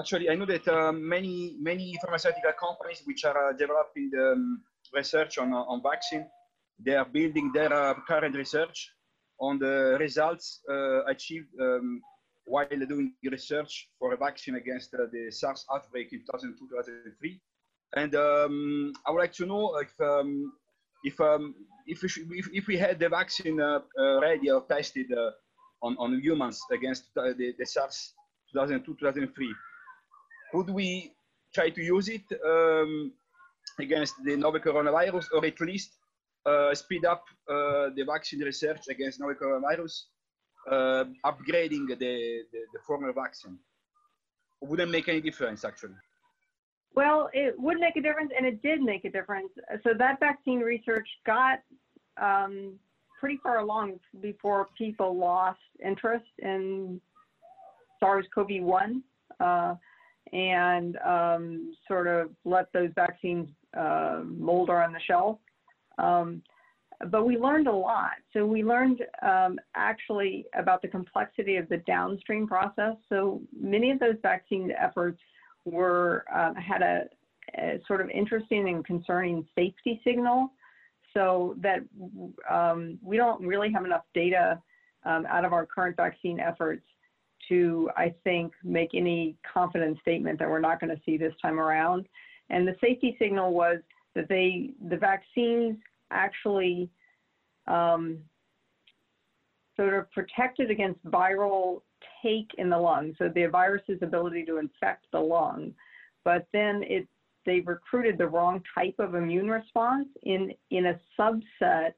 [0.00, 4.62] Actually, I know that uh, many many pharmaceutical companies which are uh, developing the um,
[4.92, 6.26] research on uh, on vaccine,
[6.84, 8.90] they are building their uh, current research
[9.38, 10.60] on the results
[11.08, 12.00] achieved um,
[12.44, 17.40] while doing research for a vaccine against the SARS outbreak in 2002-2003.
[17.94, 20.52] And um, I would like to know if um,
[21.04, 21.54] if um,
[21.86, 23.60] if, we should, if, if we had the vaccine
[24.20, 25.12] ready or tested
[25.82, 28.14] on, on humans against the, the SARS
[28.54, 29.28] 2002-2003.
[30.52, 31.12] Could we
[31.54, 33.12] try to use it um,
[33.78, 35.98] against the novel coronavirus or at least
[36.46, 40.02] uh, speed up uh, the vaccine research against novel coronavirus,
[40.70, 43.58] uh, upgrading the, the, the, former vaccine?
[44.60, 45.94] wouldn't make any difference actually.
[46.94, 49.48] Well, it would make a difference, and it did make a difference.
[49.82, 51.60] So that vaccine research got
[52.20, 52.74] um,
[53.18, 57.00] pretty far along before people lost interest in
[58.00, 59.00] SARS-CoV-1
[59.40, 59.74] uh,
[60.32, 65.38] and um, sort of let those vaccines uh, molder on the shelf.
[65.98, 66.42] Um,
[67.10, 68.12] but we learned a lot.
[68.32, 72.94] So we learned um, actually about the complexity of the downstream process.
[73.08, 75.20] So many of those vaccine efforts
[75.64, 77.04] were uh, had a,
[77.58, 80.50] a, sort of interesting and concerning safety signal
[81.14, 81.80] so that
[82.50, 84.60] um, we don't really have enough data
[85.04, 86.84] um, out of our current vaccine efforts
[87.48, 91.58] to, I think, make any confident statement that we're not going to see this time
[91.58, 92.06] around.
[92.50, 93.78] And the safety signal was
[94.14, 95.76] that they, the vaccines
[96.10, 96.88] actually
[97.66, 98.18] um,
[99.76, 101.82] sort of protected against viral
[102.22, 105.74] take in the lung, so the virus's ability to infect the lung.
[106.24, 107.08] But then it
[107.44, 111.94] they recruited the wrong type of immune response in in a subset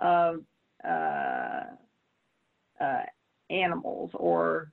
[0.00, 0.42] of
[0.86, 1.64] uh,
[2.80, 3.02] uh,
[3.50, 4.70] animals or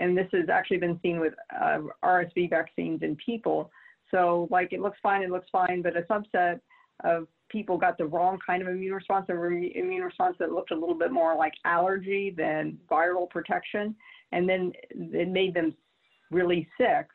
[0.00, 3.70] and this has actually been seen with uh, RSV vaccines in people.
[4.10, 6.60] So like it looks fine, it looks fine, but a subset
[7.04, 10.72] of people got the wrong kind of immune response, a re- immune response that looked
[10.72, 13.94] a little bit more like allergy than viral protection,
[14.34, 15.74] and then it made them
[16.30, 17.06] really sick.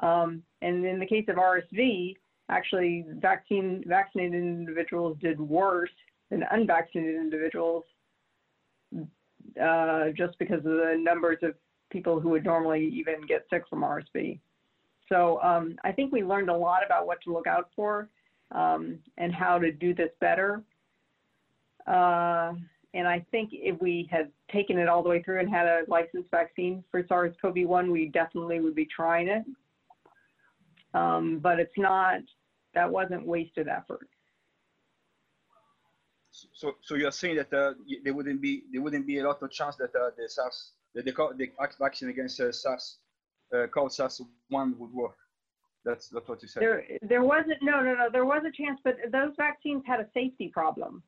[0.00, 2.14] Um, and in the case of RSV,
[2.50, 5.90] actually, vaccine vaccinated individuals did worse
[6.30, 7.84] than unvaccinated individuals,
[9.60, 11.54] uh, just because of the numbers of
[11.90, 14.38] people who would normally even get sick from RSV.
[15.08, 18.08] So um, I think we learned a lot about what to look out for
[18.54, 20.62] um, and how to do this better.
[21.86, 22.52] Uh,
[22.94, 25.82] and I think if we had taken it all the way through and had a
[25.88, 29.44] licensed vaccine for SARS-CoV-1, we definitely would be trying it.
[30.94, 32.20] um, but it's not,
[32.74, 34.08] that wasn't wasted effort.
[36.30, 37.74] So, so you are saying that uh,
[38.04, 41.02] there wouldn't be there wouldn't be a lot of chance that uh, the SARS, the
[41.02, 41.48] the, the
[41.80, 42.98] vaccine against uh, SARS,
[43.52, 45.16] uh, called SARS one would work.
[45.84, 46.62] That's that's what you said.
[46.62, 50.06] There, there wasn't, no, no, no, there was a chance, but those vaccines had a
[50.14, 51.02] safety problem.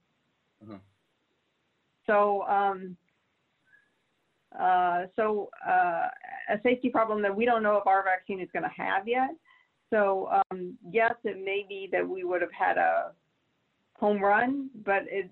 [0.64, 0.80] Mhm.
[2.10, 2.96] So, um,
[4.58, 6.08] uh, so, uh,
[6.48, 9.30] a safety problem that we don't know if our vaccine is going to have yet.
[9.90, 13.12] So, um, yes, it may be that we would have had a
[13.94, 15.30] home run, but it,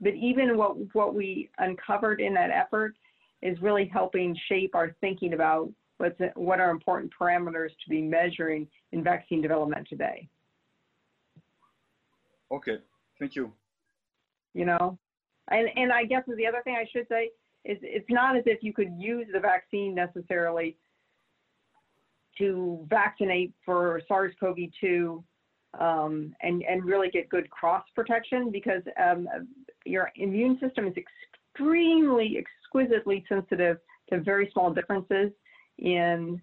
[0.00, 2.96] but even what, what we uncovered in that effort
[3.40, 8.66] is really helping shape our thinking about what's, what are important parameters to be measuring
[8.90, 10.28] in vaccine development today.
[12.50, 12.78] Okay,
[13.20, 13.52] thank you.
[14.52, 14.98] you know
[15.50, 17.30] and and i guess the other thing i should say
[17.64, 20.76] is it's not as if you could use the vaccine necessarily
[22.38, 25.22] to vaccinate for sars-cov-2
[25.78, 29.28] um, and and really get good cross protection because um,
[29.84, 33.78] your immune system is extremely exquisitely sensitive
[34.10, 35.30] to very small differences
[35.78, 36.40] in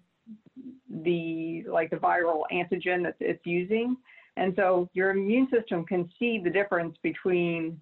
[1.02, 3.96] the like the viral antigen that it's using.
[4.36, 7.80] And so your immune system can see the difference between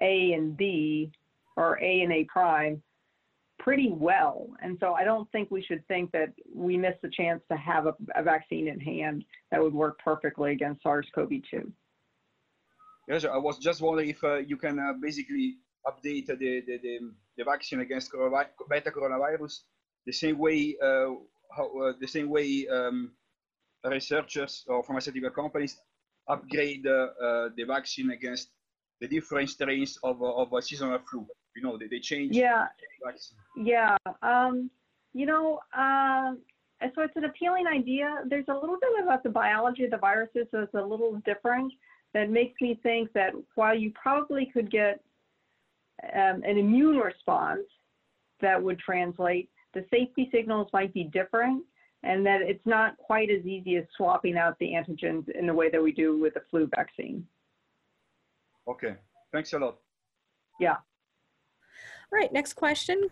[0.00, 1.12] A and B
[1.56, 2.82] or A and A prime
[3.58, 4.48] pretty well.
[4.62, 7.86] And so I don't think we should think that we missed the chance to have
[7.86, 11.72] a, a vaccine in hand that would work perfectly against SARS-CoV-2.
[13.08, 15.56] Yes, I was just wondering if uh, you can uh, basically
[15.86, 16.98] update the, the, the,
[17.38, 19.60] the vaccine against coronavi- beta coronavirus
[20.06, 21.10] the same way uh,
[21.56, 23.12] how, uh, the same way um,
[23.84, 25.78] researchers or pharmaceutical companies
[26.28, 28.50] upgrade uh, uh, the vaccine against
[29.00, 31.26] the different strains of, uh, of a seasonal flu.
[31.54, 32.66] You know, they, they change Yeah,
[33.56, 33.96] yeah.
[34.22, 34.70] Um,
[35.14, 36.38] you know, um,
[36.94, 38.18] so it's an appealing idea.
[38.28, 41.72] There's a little bit about the biology of the viruses that's a little different
[42.12, 45.00] that makes me think that while you probably could get
[46.14, 47.66] um, an immune response
[48.40, 51.64] that would translate, the safety signals might be different
[52.02, 55.70] and that it's not quite as easy as swapping out the antigens in the way
[55.70, 57.26] that we do with the flu vaccine.
[58.68, 58.94] Okay,
[59.32, 59.78] thanks a lot.
[60.60, 60.76] Yeah.
[62.12, 63.08] All right, next question.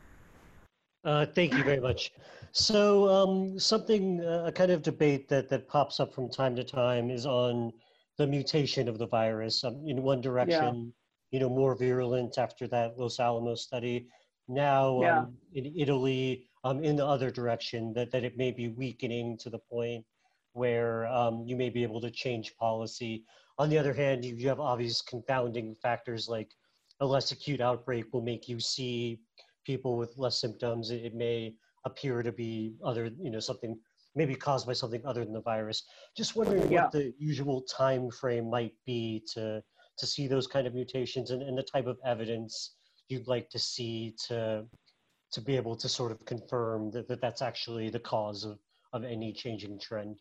[1.04, 2.12] Uh, thank you very much.
[2.52, 6.64] So um, something, uh, a kind of debate that, that pops up from time to
[6.64, 7.72] time is on
[8.16, 9.64] the mutation of the virus.
[9.64, 10.92] Um, in one direction,
[11.30, 14.08] you know, more virulent after that Los Alamos study.
[14.48, 15.18] Now Yeah.
[15.20, 19.50] um, in Italy, um, in the other direction, that, that it may be weakening to
[19.50, 20.04] the point
[20.52, 23.24] where um, you may be able to change policy.
[23.58, 26.50] On the other hand, you, you have obvious confounding factors like
[27.00, 29.20] a less acute outbreak will make you see
[29.64, 30.90] people with less symptoms.
[30.90, 33.78] It, it may appear to be other, you know, something
[34.14, 35.84] maybe caused by something other than the virus.
[36.16, 36.84] Just wondering Yeah.
[36.84, 39.62] what the usual time frame might be to
[39.96, 42.74] to see those kind of mutations and, and the type of evidence
[43.08, 44.66] you'd like to see to
[45.30, 48.58] to be able to sort of confirm that, that that's actually the cause of,
[48.92, 50.20] of any changing trend.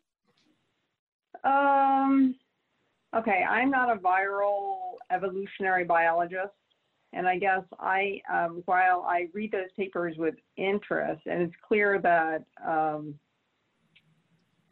[1.43, 2.35] Um,
[3.15, 4.77] okay, I'm not a viral
[5.11, 6.53] evolutionary biologist,
[7.13, 11.99] and I guess I, um, while I read those papers with interest, and it's clear
[11.99, 13.15] that um,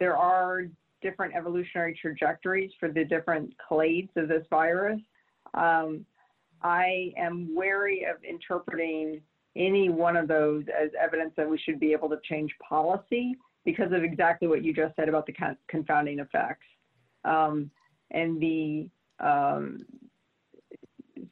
[0.00, 0.64] there are
[1.00, 5.00] different evolutionary trajectories for the different clades of this virus.
[5.54, 6.04] Um,
[6.62, 9.20] I am wary of interpreting
[9.56, 13.92] any one of those as evidence that we should be able to change policy because
[13.92, 15.34] of exactly what you just said about the
[15.68, 16.66] confounding effects.
[17.24, 17.70] Um,
[18.12, 18.88] and the
[19.20, 19.78] um,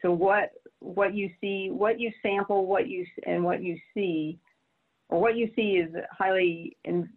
[0.02, 4.38] so what what you see, what you sample, what you and what you see,
[5.08, 7.08] or what you see is highly in,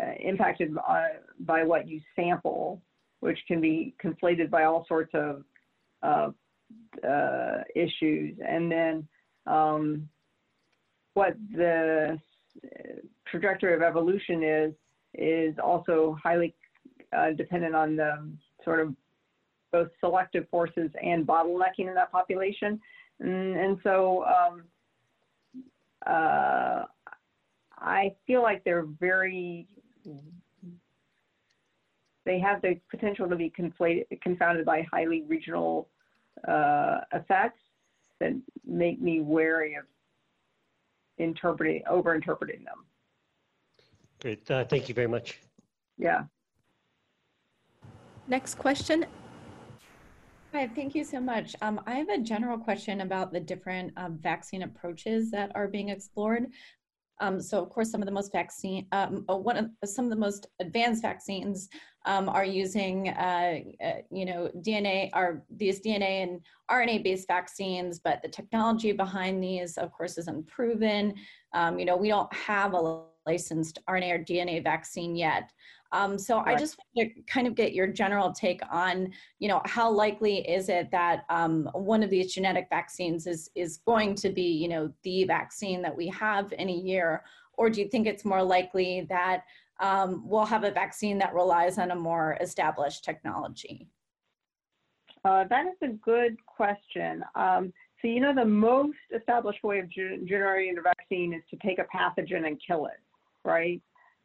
[0.00, 2.80] uh, impacted by, by what you sample,
[3.20, 5.44] which can be conflated by all sorts of
[6.02, 6.30] uh,
[7.06, 8.36] uh, issues.
[8.46, 9.06] And then
[9.46, 10.08] um,
[11.12, 12.18] what the
[13.30, 14.72] trajectory of evolution is
[15.14, 16.54] is also highly
[17.14, 18.32] uh, dependent on the
[18.64, 18.94] sort of
[19.72, 22.80] both selective forces and bottlenecking in that population.
[23.20, 24.64] And, and so um,
[26.06, 26.84] uh,
[27.78, 29.66] I feel like they're very,
[32.24, 35.88] they have the potential to be conflated, confounded by highly regional
[36.46, 37.60] uh, effects
[38.20, 38.32] that
[38.66, 39.84] make me wary of
[41.18, 42.84] interpreting, over interpreting them.
[44.20, 45.40] Great, uh, thank you very much.
[45.98, 46.24] Yeah.
[48.28, 49.04] Next question.
[50.52, 51.56] Hi, thank you so much.
[51.62, 55.88] Um, I have a general question about the different um, vaccine approaches that are being
[55.88, 56.46] explored.
[57.20, 60.10] Um, so of course, some of the most vaccine, um, uh, one of some of
[60.10, 61.68] the most advanced vaccines
[62.04, 68.20] um, are using, uh, uh, you know, DNA are these DNA and RNA-based vaccines, but
[68.22, 71.14] the technology behind these, of course, is unproven.
[71.54, 75.50] Um, you know, we don't have a licensed RNA or DNA vaccine yet.
[75.92, 76.38] Um, so.
[76.38, 80.38] I just want to kind of get your general take on, you know, how likely
[80.48, 84.68] is it that um, one of these genetic vaccines is is going to be, you
[84.68, 87.22] know, the vaccine that we have in a year,
[87.54, 89.44] or do you think it's more likely that
[89.80, 93.88] um, we'll have a vaccine that relies on a more established technology?
[95.24, 97.22] Uh, that is a good question.
[97.34, 101.78] Um, so you know the most established way of generating a vaccine is to take
[101.78, 103.00] a pathogen and kill it,
[103.44, 103.80] right?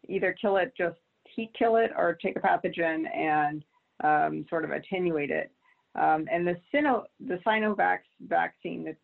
[0.10, 0.98] Either kill it just
[1.38, 3.64] heat kill it or take a pathogen and
[4.04, 5.52] um, sort of attenuate it.
[5.96, 8.96] Um, and the, Sino, the Sinovac vaccine, the,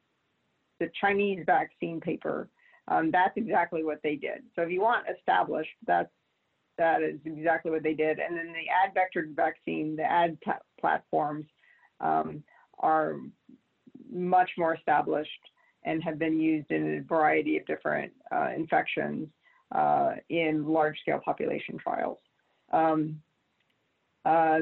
[0.80, 2.50] the Chinese vaccine paper,
[2.90, 4.44] um, that's exactly what they did.
[4.56, 6.10] So if you want established, that's
[6.80, 8.18] that is exactly what they did.
[8.18, 10.40] And then the ad vector vaccine, the ad
[10.82, 11.46] platforms
[12.02, 12.44] um,
[12.80, 13.18] are
[14.12, 15.30] much more established
[15.86, 19.28] and have been used in a variety of different uh, infections
[19.74, 22.20] uh, in large scale population trials.
[22.72, 23.22] Um,
[24.26, 24.60] uh,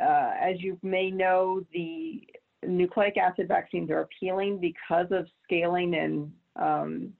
[0.00, 2.26] uh, as you may know, the
[2.66, 7.12] nucleic acid vaccines are appealing because of scaling and um,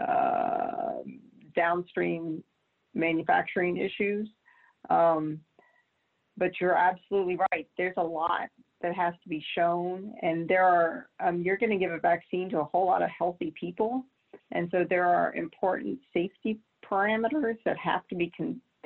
[0.00, 0.98] uh,
[1.54, 2.42] downstream
[2.94, 4.28] manufacturing issues.
[4.88, 5.40] Um,
[6.36, 7.68] but you're absolutely right.
[7.76, 8.48] There's a lot
[8.80, 11.08] that has to be shown, and there are.
[11.20, 14.04] Um, you're going to give a vaccine to a whole lot of healthy people,
[14.52, 18.32] and so there are important safety parameters that have to be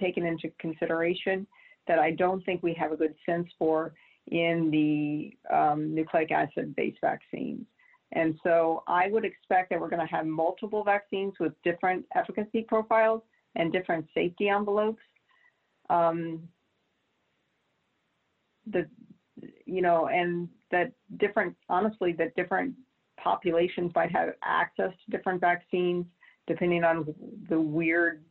[0.01, 1.47] taken into consideration
[1.87, 3.95] that I don't think we have a good sense for
[4.29, 7.67] in the um, nucleic acid based vaccines.
[8.13, 12.63] And so I would expect that we're going to have multiple vaccines with different efficacy
[12.63, 13.23] profiles
[13.57, 15.03] and different safety envelopes.
[15.91, 16.49] Um,
[18.67, 18.89] the,
[19.67, 22.75] you know, and that different, honestly, that different
[23.25, 26.05] populations might have access to different vaccines
[26.47, 27.15] depending on
[27.49, 28.23] the weird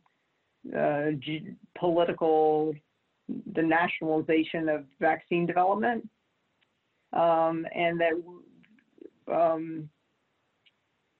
[0.76, 1.06] uh,
[1.78, 2.74] political,
[3.54, 6.08] the nationalization of vaccine development,
[7.12, 8.12] um, and that
[9.32, 9.88] um,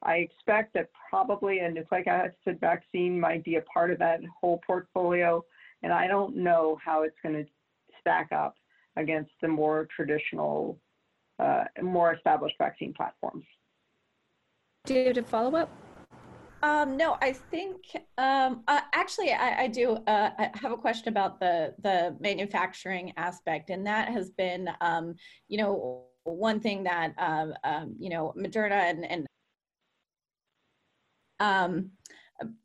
[0.03, 4.61] I expect that probably a nucleic acid vaccine might be a part of that whole
[4.67, 5.45] portfolio,
[5.83, 7.51] and I don't know how it's going to
[8.01, 8.55] stack up
[8.97, 10.79] against the more traditional,
[11.39, 13.45] uh, more established vaccine platforms.
[14.87, 15.71] Do you have a follow up?
[16.63, 17.77] Um, no, I think
[18.19, 23.15] um, uh, actually I, I do uh, I have a question about the the manufacturing
[23.17, 25.15] aspect, and that has been um,
[25.49, 29.27] you know one thing that um, um, you know Moderna and, and
[31.41, 31.91] um,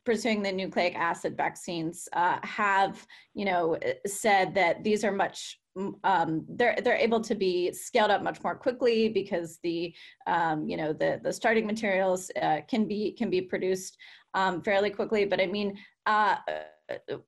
[0.03, 5.57] pursuing the nucleic acid vaccines uh, have you know said that these are much
[6.03, 9.93] um, they're they're able to be scaled up much more quickly because the
[10.27, 13.97] um, you know the the starting materials uh, can be can be produced
[14.34, 15.25] um, fairly quickly.
[15.25, 16.36] But I mean, uh,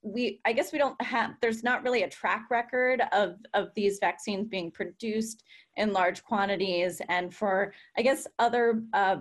[0.02, 4.00] we I guess we don't have there's not really a track record of of these
[4.00, 5.44] vaccines being produced
[5.78, 9.18] in large quantities, and for I guess other uh,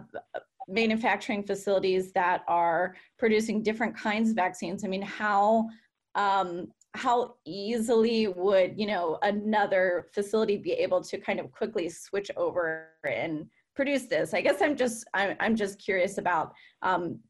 [0.68, 4.85] manufacturing facilities that are producing different kinds of vaccines.
[4.85, 5.68] I mean, how
[6.14, 12.30] um, how easily would you know another facility be able to kind of quickly switch
[12.36, 14.34] over and produce this?
[14.34, 17.20] I guess i'm just i'm, I'm just curious about um,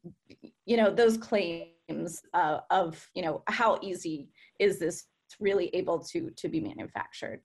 [0.65, 5.05] you know those claims uh, of you know how easy is this
[5.39, 7.41] really able to to be manufactured?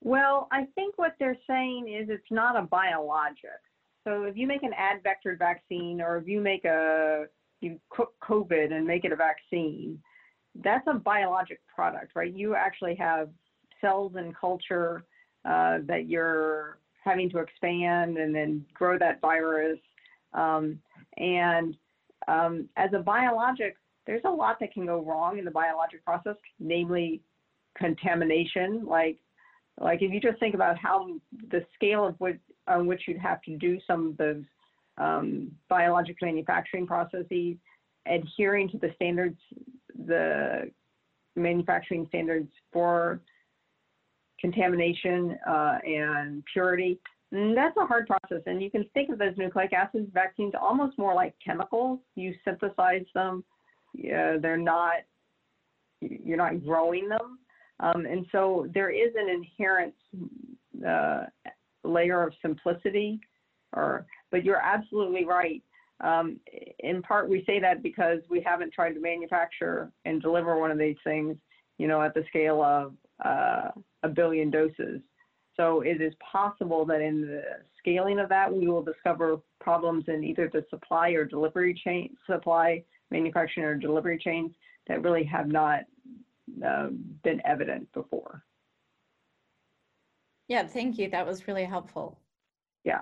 [0.00, 3.60] Well i think what they're saying is it's not a biologic.
[4.04, 7.26] So if you make an ad vector vaccine or if you make a
[7.60, 10.00] you cook covid and make it a vaccine
[10.56, 12.34] that's a biologic product, right?
[12.34, 13.30] You actually have
[13.80, 15.04] cells and culture
[15.44, 19.78] uh, that you're having to expand and then grow that virus.
[20.34, 20.78] Um,
[21.16, 21.76] and
[22.28, 23.76] um, as a biologic,
[24.06, 27.22] there's a lot that can go wrong in the biologic process, namely
[27.76, 28.84] contamination.
[28.86, 29.18] Like,
[29.80, 31.08] like if you just think about how
[31.50, 32.38] the scale of which,
[32.68, 34.44] on which you'd have to do some of those
[34.98, 37.56] um, biologic manufacturing processes,
[38.06, 39.38] adhering to the standards
[40.06, 40.70] the
[41.36, 43.20] manufacturing standards for
[44.40, 46.98] contamination uh, and purity.
[47.30, 48.42] And that's a hard process.
[48.46, 52.00] And you can think of those nucleic acid vaccines almost more like chemicals.
[52.14, 53.44] You synthesize them.
[53.94, 54.96] Yeah, they're not,
[56.00, 57.38] you're not growing them.
[57.80, 59.94] Um, and so there is an inherent
[60.86, 61.24] uh,
[61.84, 63.20] layer of simplicity,
[63.74, 65.62] or, but you're absolutely right.
[66.02, 66.40] Um,
[66.80, 70.78] in part, we say that because we haven't tried to manufacture and deliver one of
[70.78, 71.36] these things,
[71.78, 72.94] you know, at the scale of
[73.24, 73.68] uh,
[74.02, 75.00] a billion doses.
[75.56, 77.42] So it is possible that in the
[77.78, 82.82] scaling of that, we will discover problems in either the supply or delivery chain, supply,
[83.10, 84.52] manufacturing or delivery chains
[84.88, 85.80] that really have not
[86.66, 86.88] uh,
[87.22, 88.42] been evident before.
[90.48, 91.08] Yeah, thank you.
[91.10, 92.18] That was really helpful.
[92.84, 93.00] Yeah.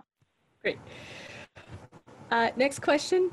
[0.61, 0.78] Great.
[2.31, 3.31] Uh, next question.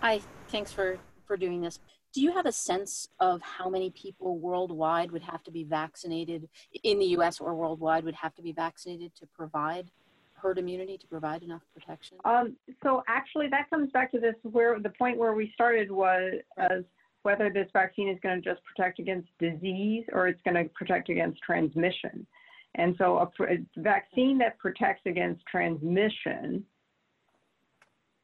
[0.00, 1.78] Hi, thanks for, for doing this.
[2.12, 6.48] Do you have a sense of how many people worldwide would have to be vaccinated
[6.82, 9.90] in the US or worldwide would have to be vaccinated to provide
[10.32, 12.16] herd immunity, to provide enough protection?
[12.24, 16.34] Um, so actually that comes back to this where the point where we started was
[16.56, 16.82] as
[17.22, 21.08] whether this vaccine is going to just protect against disease or it's going to protect
[21.08, 22.26] against transmission.
[22.74, 26.64] And so a, a vaccine that protects against transmission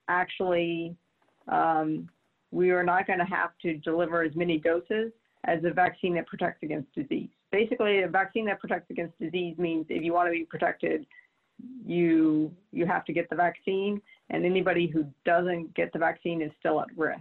[0.08, 0.96] actually
[1.48, 2.08] um,
[2.50, 5.12] we are not going to have to deliver as many doses
[5.44, 7.28] as a vaccine that protects against disease.
[7.52, 11.06] Basically, a vaccine that protects against disease means if you want to be protected,
[11.86, 14.00] you you have to get the vaccine,
[14.30, 17.20] and anybody who doesn't get the vaccine is still at risk.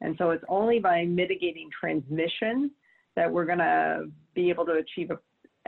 [0.00, 2.70] And so it's only by mitigating transmission
[3.16, 5.18] that we're going to be able to achieve a,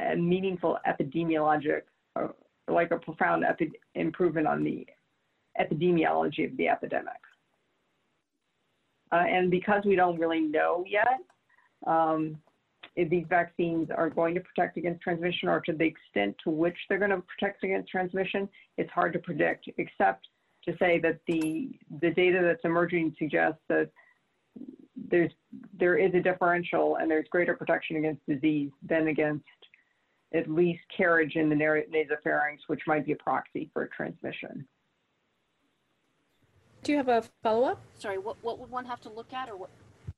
[0.03, 1.83] a meaningful epidemiologic,
[2.15, 2.35] or
[2.69, 4.87] like a profound epi- improvement on the
[5.59, 7.13] epidemiology of the epidemic.
[9.13, 11.21] Uh, and because we don't really know yet
[11.87, 12.37] um,
[12.97, 16.77] if these vaccines are going to protect against transmission or to the extent to which
[16.89, 20.29] they're going to protect against transmission, it's hard to predict, except
[20.65, 21.71] to say that the,
[22.01, 23.91] the data that's emerging suggests that
[25.11, 25.33] there's,
[25.79, 29.45] there is a differential and there's greater protection against disease than against
[30.35, 34.67] at least carriage in the nasopharynx, which might be a proxy for transmission.
[36.83, 37.79] Do you have a follow-up?
[37.99, 39.71] Sorry, what, what would one have to look at or what?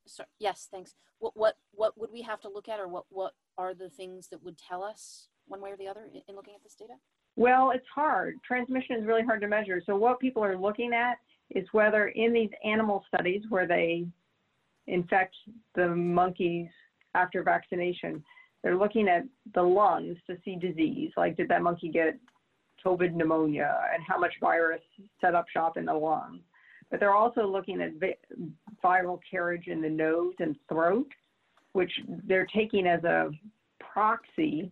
[0.07, 0.95] Sorry, yes, thanks.
[1.19, 4.29] What, what, what would we have to look at or what, what are the things
[4.29, 6.95] that would tell us one way or the other in, in looking at this data?
[7.35, 8.37] Well, it's hard.
[8.47, 9.83] Transmission is really hard to measure.
[9.85, 11.17] So what people are looking at
[11.51, 14.07] is whether in these animal studies where they
[14.87, 15.35] infect
[15.75, 16.69] the monkeys
[17.15, 18.23] after vaccination,
[18.63, 21.11] they're looking at the lungs to see disease.
[21.17, 22.19] Like, did that monkey get
[22.85, 24.81] COVID pneumonia and how much virus
[25.21, 26.41] set up shop in the lung?
[26.93, 28.19] But they're also looking at vi-
[28.85, 31.09] viral carriage in the nose and throat,
[31.73, 31.91] which
[32.29, 33.31] they're taking as a
[33.81, 34.71] proxy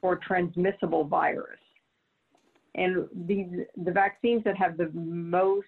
[0.00, 1.60] for transmissible virus.
[2.74, 3.46] And these
[3.84, 5.66] the vaccines that have the most,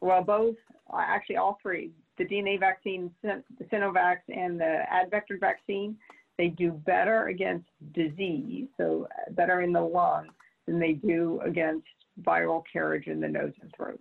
[0.00, 0.54] well, both
[0.96, 3.42] actually all three, the DNA vaccine, the
[3.72, 5.96] Sinovac, and the advector vaccine,
[6.38, 10.28] they do better against disease, so better in the lung
[10.66, 11.86] than they do against
[12.22, 14.00] viral carriage in the nose and throat.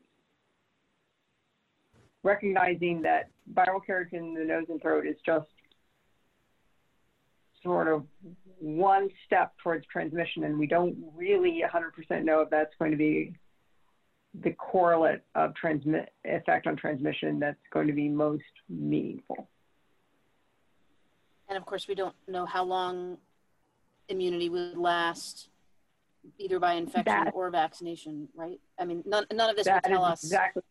[2.23, 5.47] Recognizing that viral carriage in the nose and throat is just
[7.61, 8.05] sort of
[8.59, 13.33] one step towards transmission, and we don't really 100% know if that's going to be
[14.41, 19.49] the correlate of transmit effect on transmission that's going to be most meaningful.
[21.49, 23.17] And of course, we don't know how long
[24.07, 25.49] immunity would last
[26.37, 28.59] either by infection That- or vaccination, right?
[28.79, 30.23] I mean, none, none of this would tell us.
[30.23, 30.63] exactly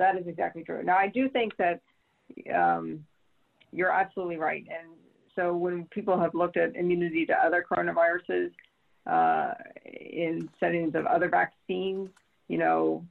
[0.00, 0.82] that is exactly true.
[0.82, 1.80] Now, I do think that
[2.52, 3.04] um,
[3.70, 4.66] you're absolutely right.
[4.68, 4.88] And
[5.36, 8.50] so, when people have looked at immunity to other coronaviruses
[9.06, 9.52] uh,
[9.84, 12.08] in settings of other vaccines,
[12.48, 13.04] you know,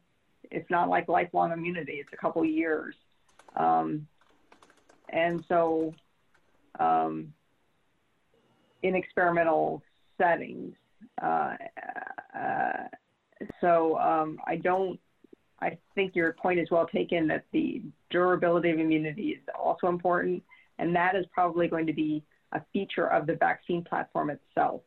[0.52, 2.96] it's not like lifelong immunity; it's a couple years.
[3.56, 4.08] Um,
[5.10, 5.94] and so,
[6.80, 7.34] um,
[8.82, 9.84] in experimental
[10.18, 10.74] settings,
[11.22, 11.54] uh,
[12.36, 12.88] uh,
[13.62, 15.00] so um, I don't
[15.62, 20.44] I think your point is well taken that the durability of immunity is also important,
[20.78, 24.82] and that is probably going to be a feature of the vaccine platform itself,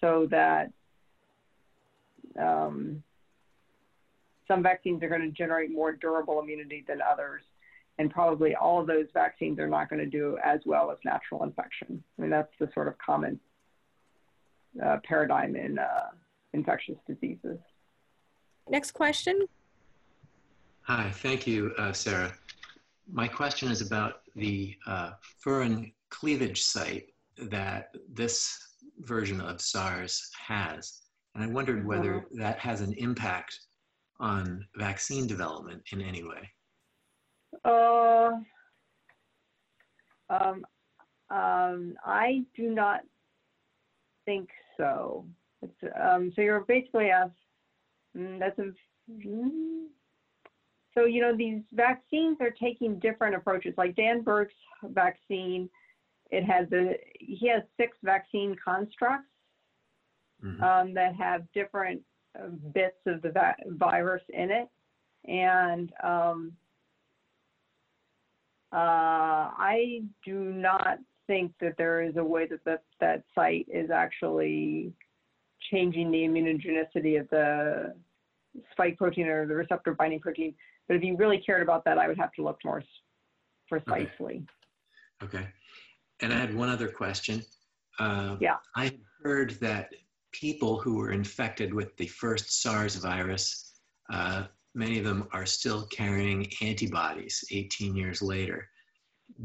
[0.00, 0.72] so that
[2.40, 3.02] um,
[4.48, 7.42] some vaccines are going to generate more durable immunity than others,
[7.98, 11.44] and probably all of those vaccines are not going to do as well as natural
[11.44, 12.02] infection.
[12.18, 13.38] I mean, that's the sort of common
[14.84, 16.10] uh, paradigm in uh,
[16.52, 17.58] infectious diseases.
[18.68, 19.46] Next question.
[20.86, 22.32] Hi, thank you, uh, Sarah.
[23.10, 25.12] My question is about the uh,
[25.42, 27.06] furin cleavage site
[27.38, 28.58] that this
[28.98, 31.00] version of SARS has.
[31.34, 33.58] And I wondered whether that has an impact
[34.20, 36.50] on vaccine development in any way.
[37.64, 38.32] Uh,
[40.28, 40.66] um,
[41.30, 43.00] um, I do not
[44.26, 45.26] think so.
[45.62, 47.32] It's, um, so you're basically asked,
[48.16, 48.72] mm, that's a
[49.10, 49.88] Mm.
[50.94, 53.74] So, you know, these vaccines are taking different approaches.
[53.76, 54.52] Like Dan Barouch's
[54.84, 55.68] vaccine,
[56.30, 59.28] it has the, he has six vaccine constructs
[60.42, 60.62] Mhm.
[60.62, 62.02] um, that have different
[62.38, 64.68] uh, bits of the va- virus in it.
[65.26, 66.52] And um,
[68.72, 68.76] uh,
[69.56, 74.92] I do not think that there is a way that that, that site is actually
[75.70, 77.94] changing the immunogenicity of the
[78.72, 80.54] spike protein or the receptor binding protein.
[80.88, 82.82] But if you really cared about that, I would have to look more
[83.68, 84.46] precisely.
[85.22, 85.46] Okay.
[86.20, 87.42] And I had one other question.
[87.98, 88.58] Uh, Yeah.
[88.76, 89.94] I had heard that
[90.32, 93.78] people who were infected with the first SARS virus,
[94.12, 98.68] uh, many of them are still carrying antibodies 18 years later.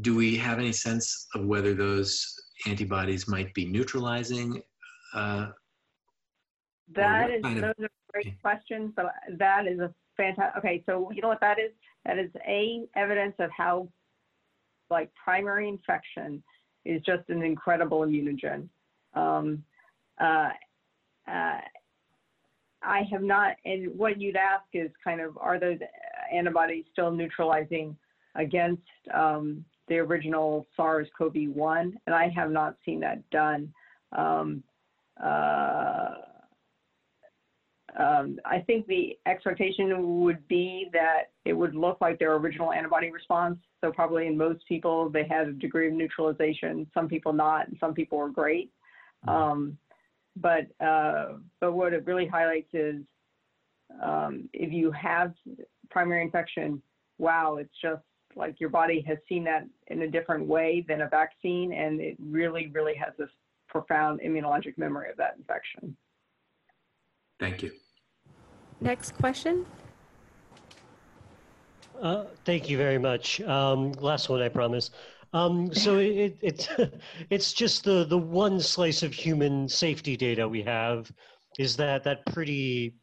[0.02, 2.34] Do we have any sense of whether those
[2.66, 4.62] antibodies might be neutralizing?
[5.14, 5.52] Uh,
[6.88, 11.10] That is, kind of- those are great questions, but that is a fantastic, okay, so
[11.12, 11.72] you know what that is?
[12.04, 13.88] That is A, evidence of how,
[14.90, 16.42] like, primary infection
[16.84, 18.68] is just an incredible immunogen.
[19.14, 19.64] Um,
[20.20, 20.50] uh,
[21.28, 21.60] uh,
[22.82, 25.78] I have not, and what you'd ask is kind of, are those
[26.32, 27.96] antibodies still neutralizing
[28.34, 31.92] against um, the original SARS-CoV-1?
[32.06, 33.72] And I have not seen that done.
[34.12, 34.62] Um,
[35.22, 36.14] uh,
[37.98, 43.10] um, I think the expectation would be that it would look like their original antibody
[43.10, 43.58] response.
[43.80, 46.86] So probably in most people, they had a degree of neutralization.
[46.94, 48.70] Some people not, and some people were great.
[49.26, 49.76] Um,
[50.36, 52.96] but uh, but what it really highlights is
[54.02, 55.34] um, if you have
[55.90, 56.80] primary infection,
[57.18, 58.02] wow, it's just
[58.36, 62.16] like your body has seen that in a different way than a vaccine, and it
[62.20, 63.28] really, really has this
[63.68, 65.96] profound immunologic memory of that infection.
[67.40, 67.72] Thank you.
[68.80, 69.66] Next question.
[72.00, 73.40] Uh, thank you very much.
[73.40, 74.90] Um, last one, I promise.
[75.32, 76.68] Um, so it, it's
[77.30, 81.10] it's just the the one slice of human safety data we have
[81.58, 82.94] is that that pretty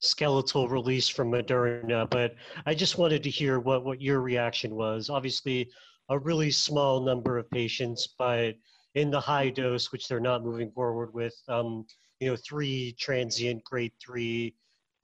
[0.00, 2.08] skeletal release from Moderna.
[2.08, 2.34] But
[2.66, 5.10] I just wanted to hear what what your reaction was.
[5.10, 5.68] Obviously,
[6.08, 8.54] a really small number of patients, but
[8.94, 11.84] in the high dose, which they're not moving forward with, um,
[12.20, 14.54] you know, three transient grade three,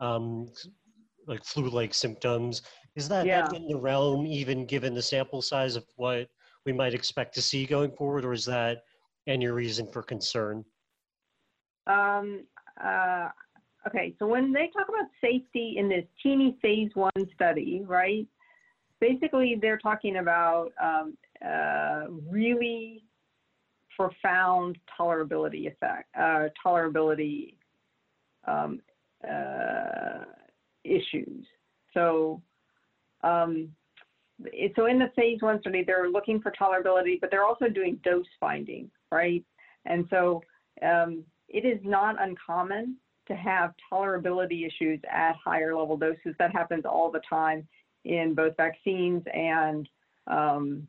[0.01, 0.49] um,
[1.27, 2.63] like flu-like symptoms.
[2.97, 3.43] Is that, Yeah.
[3.43, 6.29] that in the realm, even given the sample size of what
[6.67, 8.83] we might expect to see going forward, or is that
[9.27, 10.65] any reason for concern?
[11.87, 12.47] Um,
[12.83, 13.29] uh,
[13.87, 18.27] okay, so when they talk about safety in this teeny phase one study, right?
[19.01, 23.05] Basically, they're talking about um, uh, really
[24.01, 27.55] profound tolerability effect, uh, tolerability
[28.47, 28.81] um,
[29.29, 30.25] uh,
[30.85, 31.45] issues.
[31.93, 32.41] So,
[33.23, 33.75] um,
[34.45, 37.97] it- so in the phase one study, they're looking for tolerability, but they're also doing
[38.03, 39.45] dose finding, right?
[39.85, 40.43] And so
[40.81, 42.97] um, it is not uncommon
[43.27, 46.35] to have tolerability issues at higher level doses.
[46.39, 47.69] That happens all the time
[48.05, 49.87] in both vaccines and
[50.27, 50.89] um,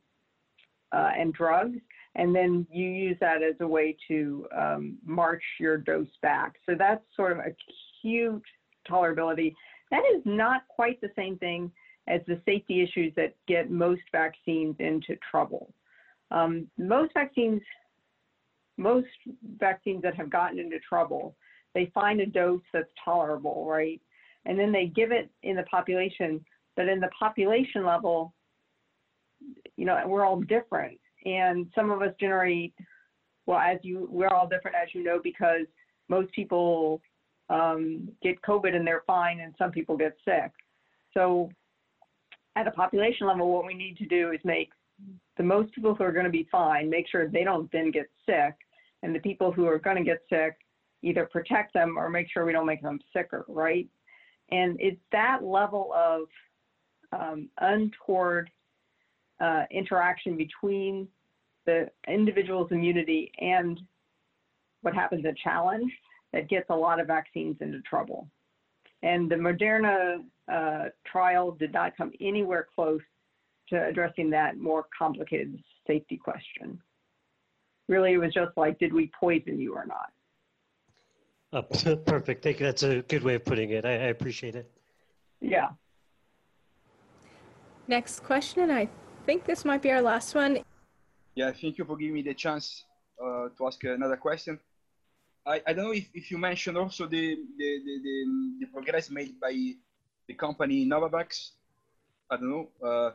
[0.93, 1.80] uh, and drugs.
[2.16, 6.55] And then you use that as a way to um, march your dose back.
[6.66, 8.43] So that's sort of acute
[8.89, 9.53] tolerability.
[9.91, 11.72] That is not quite the same thing
[12.07, 15.74] as the safety issues that get most vaccines into trouble.
[16.32, 17.62] Um, most vaccines
[18.78, 19.07] most
[19.59, 21.36] vaccines that have gotten into trouble,
[21.74, 24.01] they find a dose that's tolerable, right?
[24.45, 26.43] And then they give it in the population,
[26.76, 28.34] but in the population level,
[29.78, 30.99] you know, we're all different.
[31.26, 32.74] And some of us generate,
[33.45, 35.65] well, as you, we're all different, as you know, because
[36.09, 37.01] most people
[37.49, 40.51] um, get COVID and they're fine, and some people get sick.
[41.13, 41.49] So
[42.55, 44.69] at a population level, what we need to do is make
[45.38, 48.09] the most people who are going to be fine, make sure they don't then get
[48.26, 48.55] sick,
[49.03, 50.55] and the people who are going to get sick,
[51.01, 53.88] either protect them or make sure we don't make them sicker, right?
[54.51, 56.24] And it's that level of
[57.17, 58.49] um, untoward
[59.41, 61.07] uh, interaction between
[61.65, 63.79] the individual's immunity and
[64.81, 65.91] what happens at challenge
[66.33, 68.27] that gets a lot of vaccines into trouble.
[69.03, 73.01] And the Moderna uh, trial did not come anywhere close
[73.69, 76.79] to addressing that more complicated safety question.
[77.87, 80.11] Really, it was just like, did we poison you or not?
[81.53, 82.43] Uh, perfect.
[82.43, 82.65] Thank you.
[82.65, 83.85] That's a good way of putting it.
[83.85, 84.69] I, I appreciate it.
[85.41, 85.69] Yeah.
[87.87, 88.87] Next question, and I
[89.32, 90.59] think this might be our last one.
[91.36, 92.84] Yeah, thank you for giving me the chance
[93.23, 94.59] uh, to ask another question.
[95.45, 97.25] I, I don't know if, if you mentioned also the,
[97.57, 98.15] the, the, the,
[98.59, 99.53] the progress made by
[100.27, 101.51] the company Novavax.
[102.29, 102.67] I don't know.
[102.84, 103.11] Uh,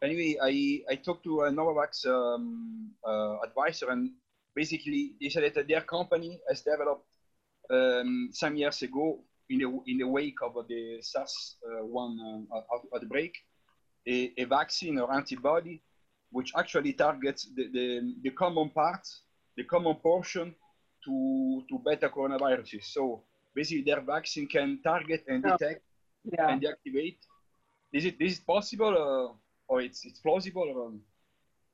[0.00, 4.12] anyway, I, I talked to a Novavax um, uh, advisor, and
[4.54, 7.10] basically they said that their company has developed
[7.68, 9.18] um, some years ago
[9.50, 13.34] in the, in the wake of the SARS-1 uh, outbreak,
[14.14, 15.82] a, a vaccine or antibody
[16.30, 19.22] which actually targets the, the, the common parts,
[19.56, 20.54] the common portion
[21.04, 21.14] to,
[21.68, 22.84] to beta coronaviruses.
[22.84, 23.22] So
[23.54, 25.82] basically their vaccine can target and detect
[26.24, 26.48] Yeah.
[26.48, 27.20] and deactivate.
[27.98, 30.68] Is it, is it possible uh, or it's, it's plausible?
[30.74, 31.00] Or, um,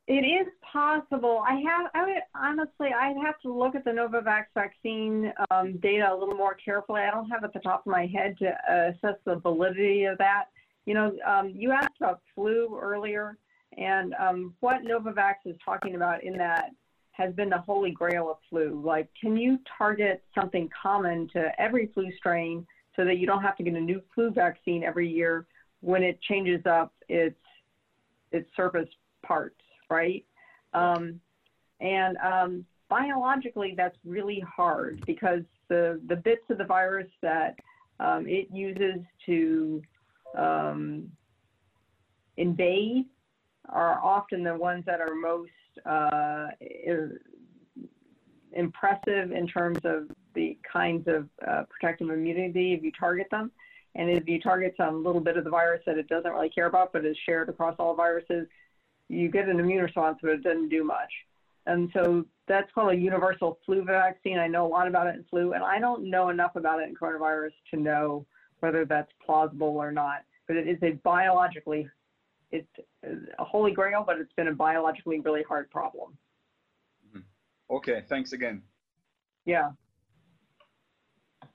[0.06, 1.36] It is possible.
[1.52, 6.06] I have, I would honestly, I'd have to look at the Novavax vaccine um, data
[6.12, 7.00] a little more carefully.
[7.06, 10.04] I don't have it at the top of my head to uh, assess the validity
[10.04, 10.44] of that.
[10.86, 13.38] You know, um, you asked about flu earlier,
[13.76, 16.70] and um, what Novavax is talking about in that
[17.12, 18.82] has been the holy grail of flu.
[18.84, 22.66] Like, can you target something common to every flu strain
[22.96, 25.46] so that you don't have to get a new flu vaccine every year
[25.80, 27.36] when it changes up its
[28.32, 28.88] its surface
[29.24, 29.60] parts,
[29.90, 30.24] right?
[30.72, 31.20] Um,
[31.80, 37.56] and um, biologically, that's really hard because the the bits of the virus that
[38.00, 39.82] um, it uses to
[40.36, 41.10] um,
[42.36, 43.06] invade
[43.68, 45.50] are often the ones that are most
[45.86, 46.48] uh,
[48.52, 53.50] impressive in terms of the kinds of uh, protective immunity if you target them.
[53.94, 56.66] And if you target some little bit of the virus that it doesn't really care
[56.66, 58.48] about but is shared across all viruses,
[59.08, 61.10] you get an immune response, but it doesn't do much.
[61.66, 64.38] And so that's called a universal flu vaccine.
[64.38, 66.88] I know a lot about it in flu, and I don't know enough about it
[66.88, 68.26] in coronavirus to know
[68.64, 70.22] whether that's plausible or not.
[70.48, 71.86] But it is a biologically,
[72.50, 72.66] it's
[73.38, 76.16] a holy grail, but it's been a biologically really hard problem.
[77.06, 77.76] Mm-hmm.
[77.76, 78.62] okay, thanks again.
[79.44, 79.70] Yeah.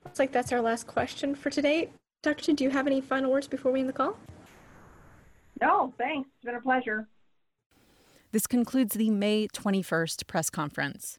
[0.04, 1.90] Looks like that's our last question for today.
[2.22, 2.44] Dr.
[2.44, 4.16] Chen, do you have any final words before we end the call?
[5.60, 6.28] No, thanks.
[6.36, 7.08] It's been a pleasure.
[8.32, 11.18] This concludes the May 21st press conference.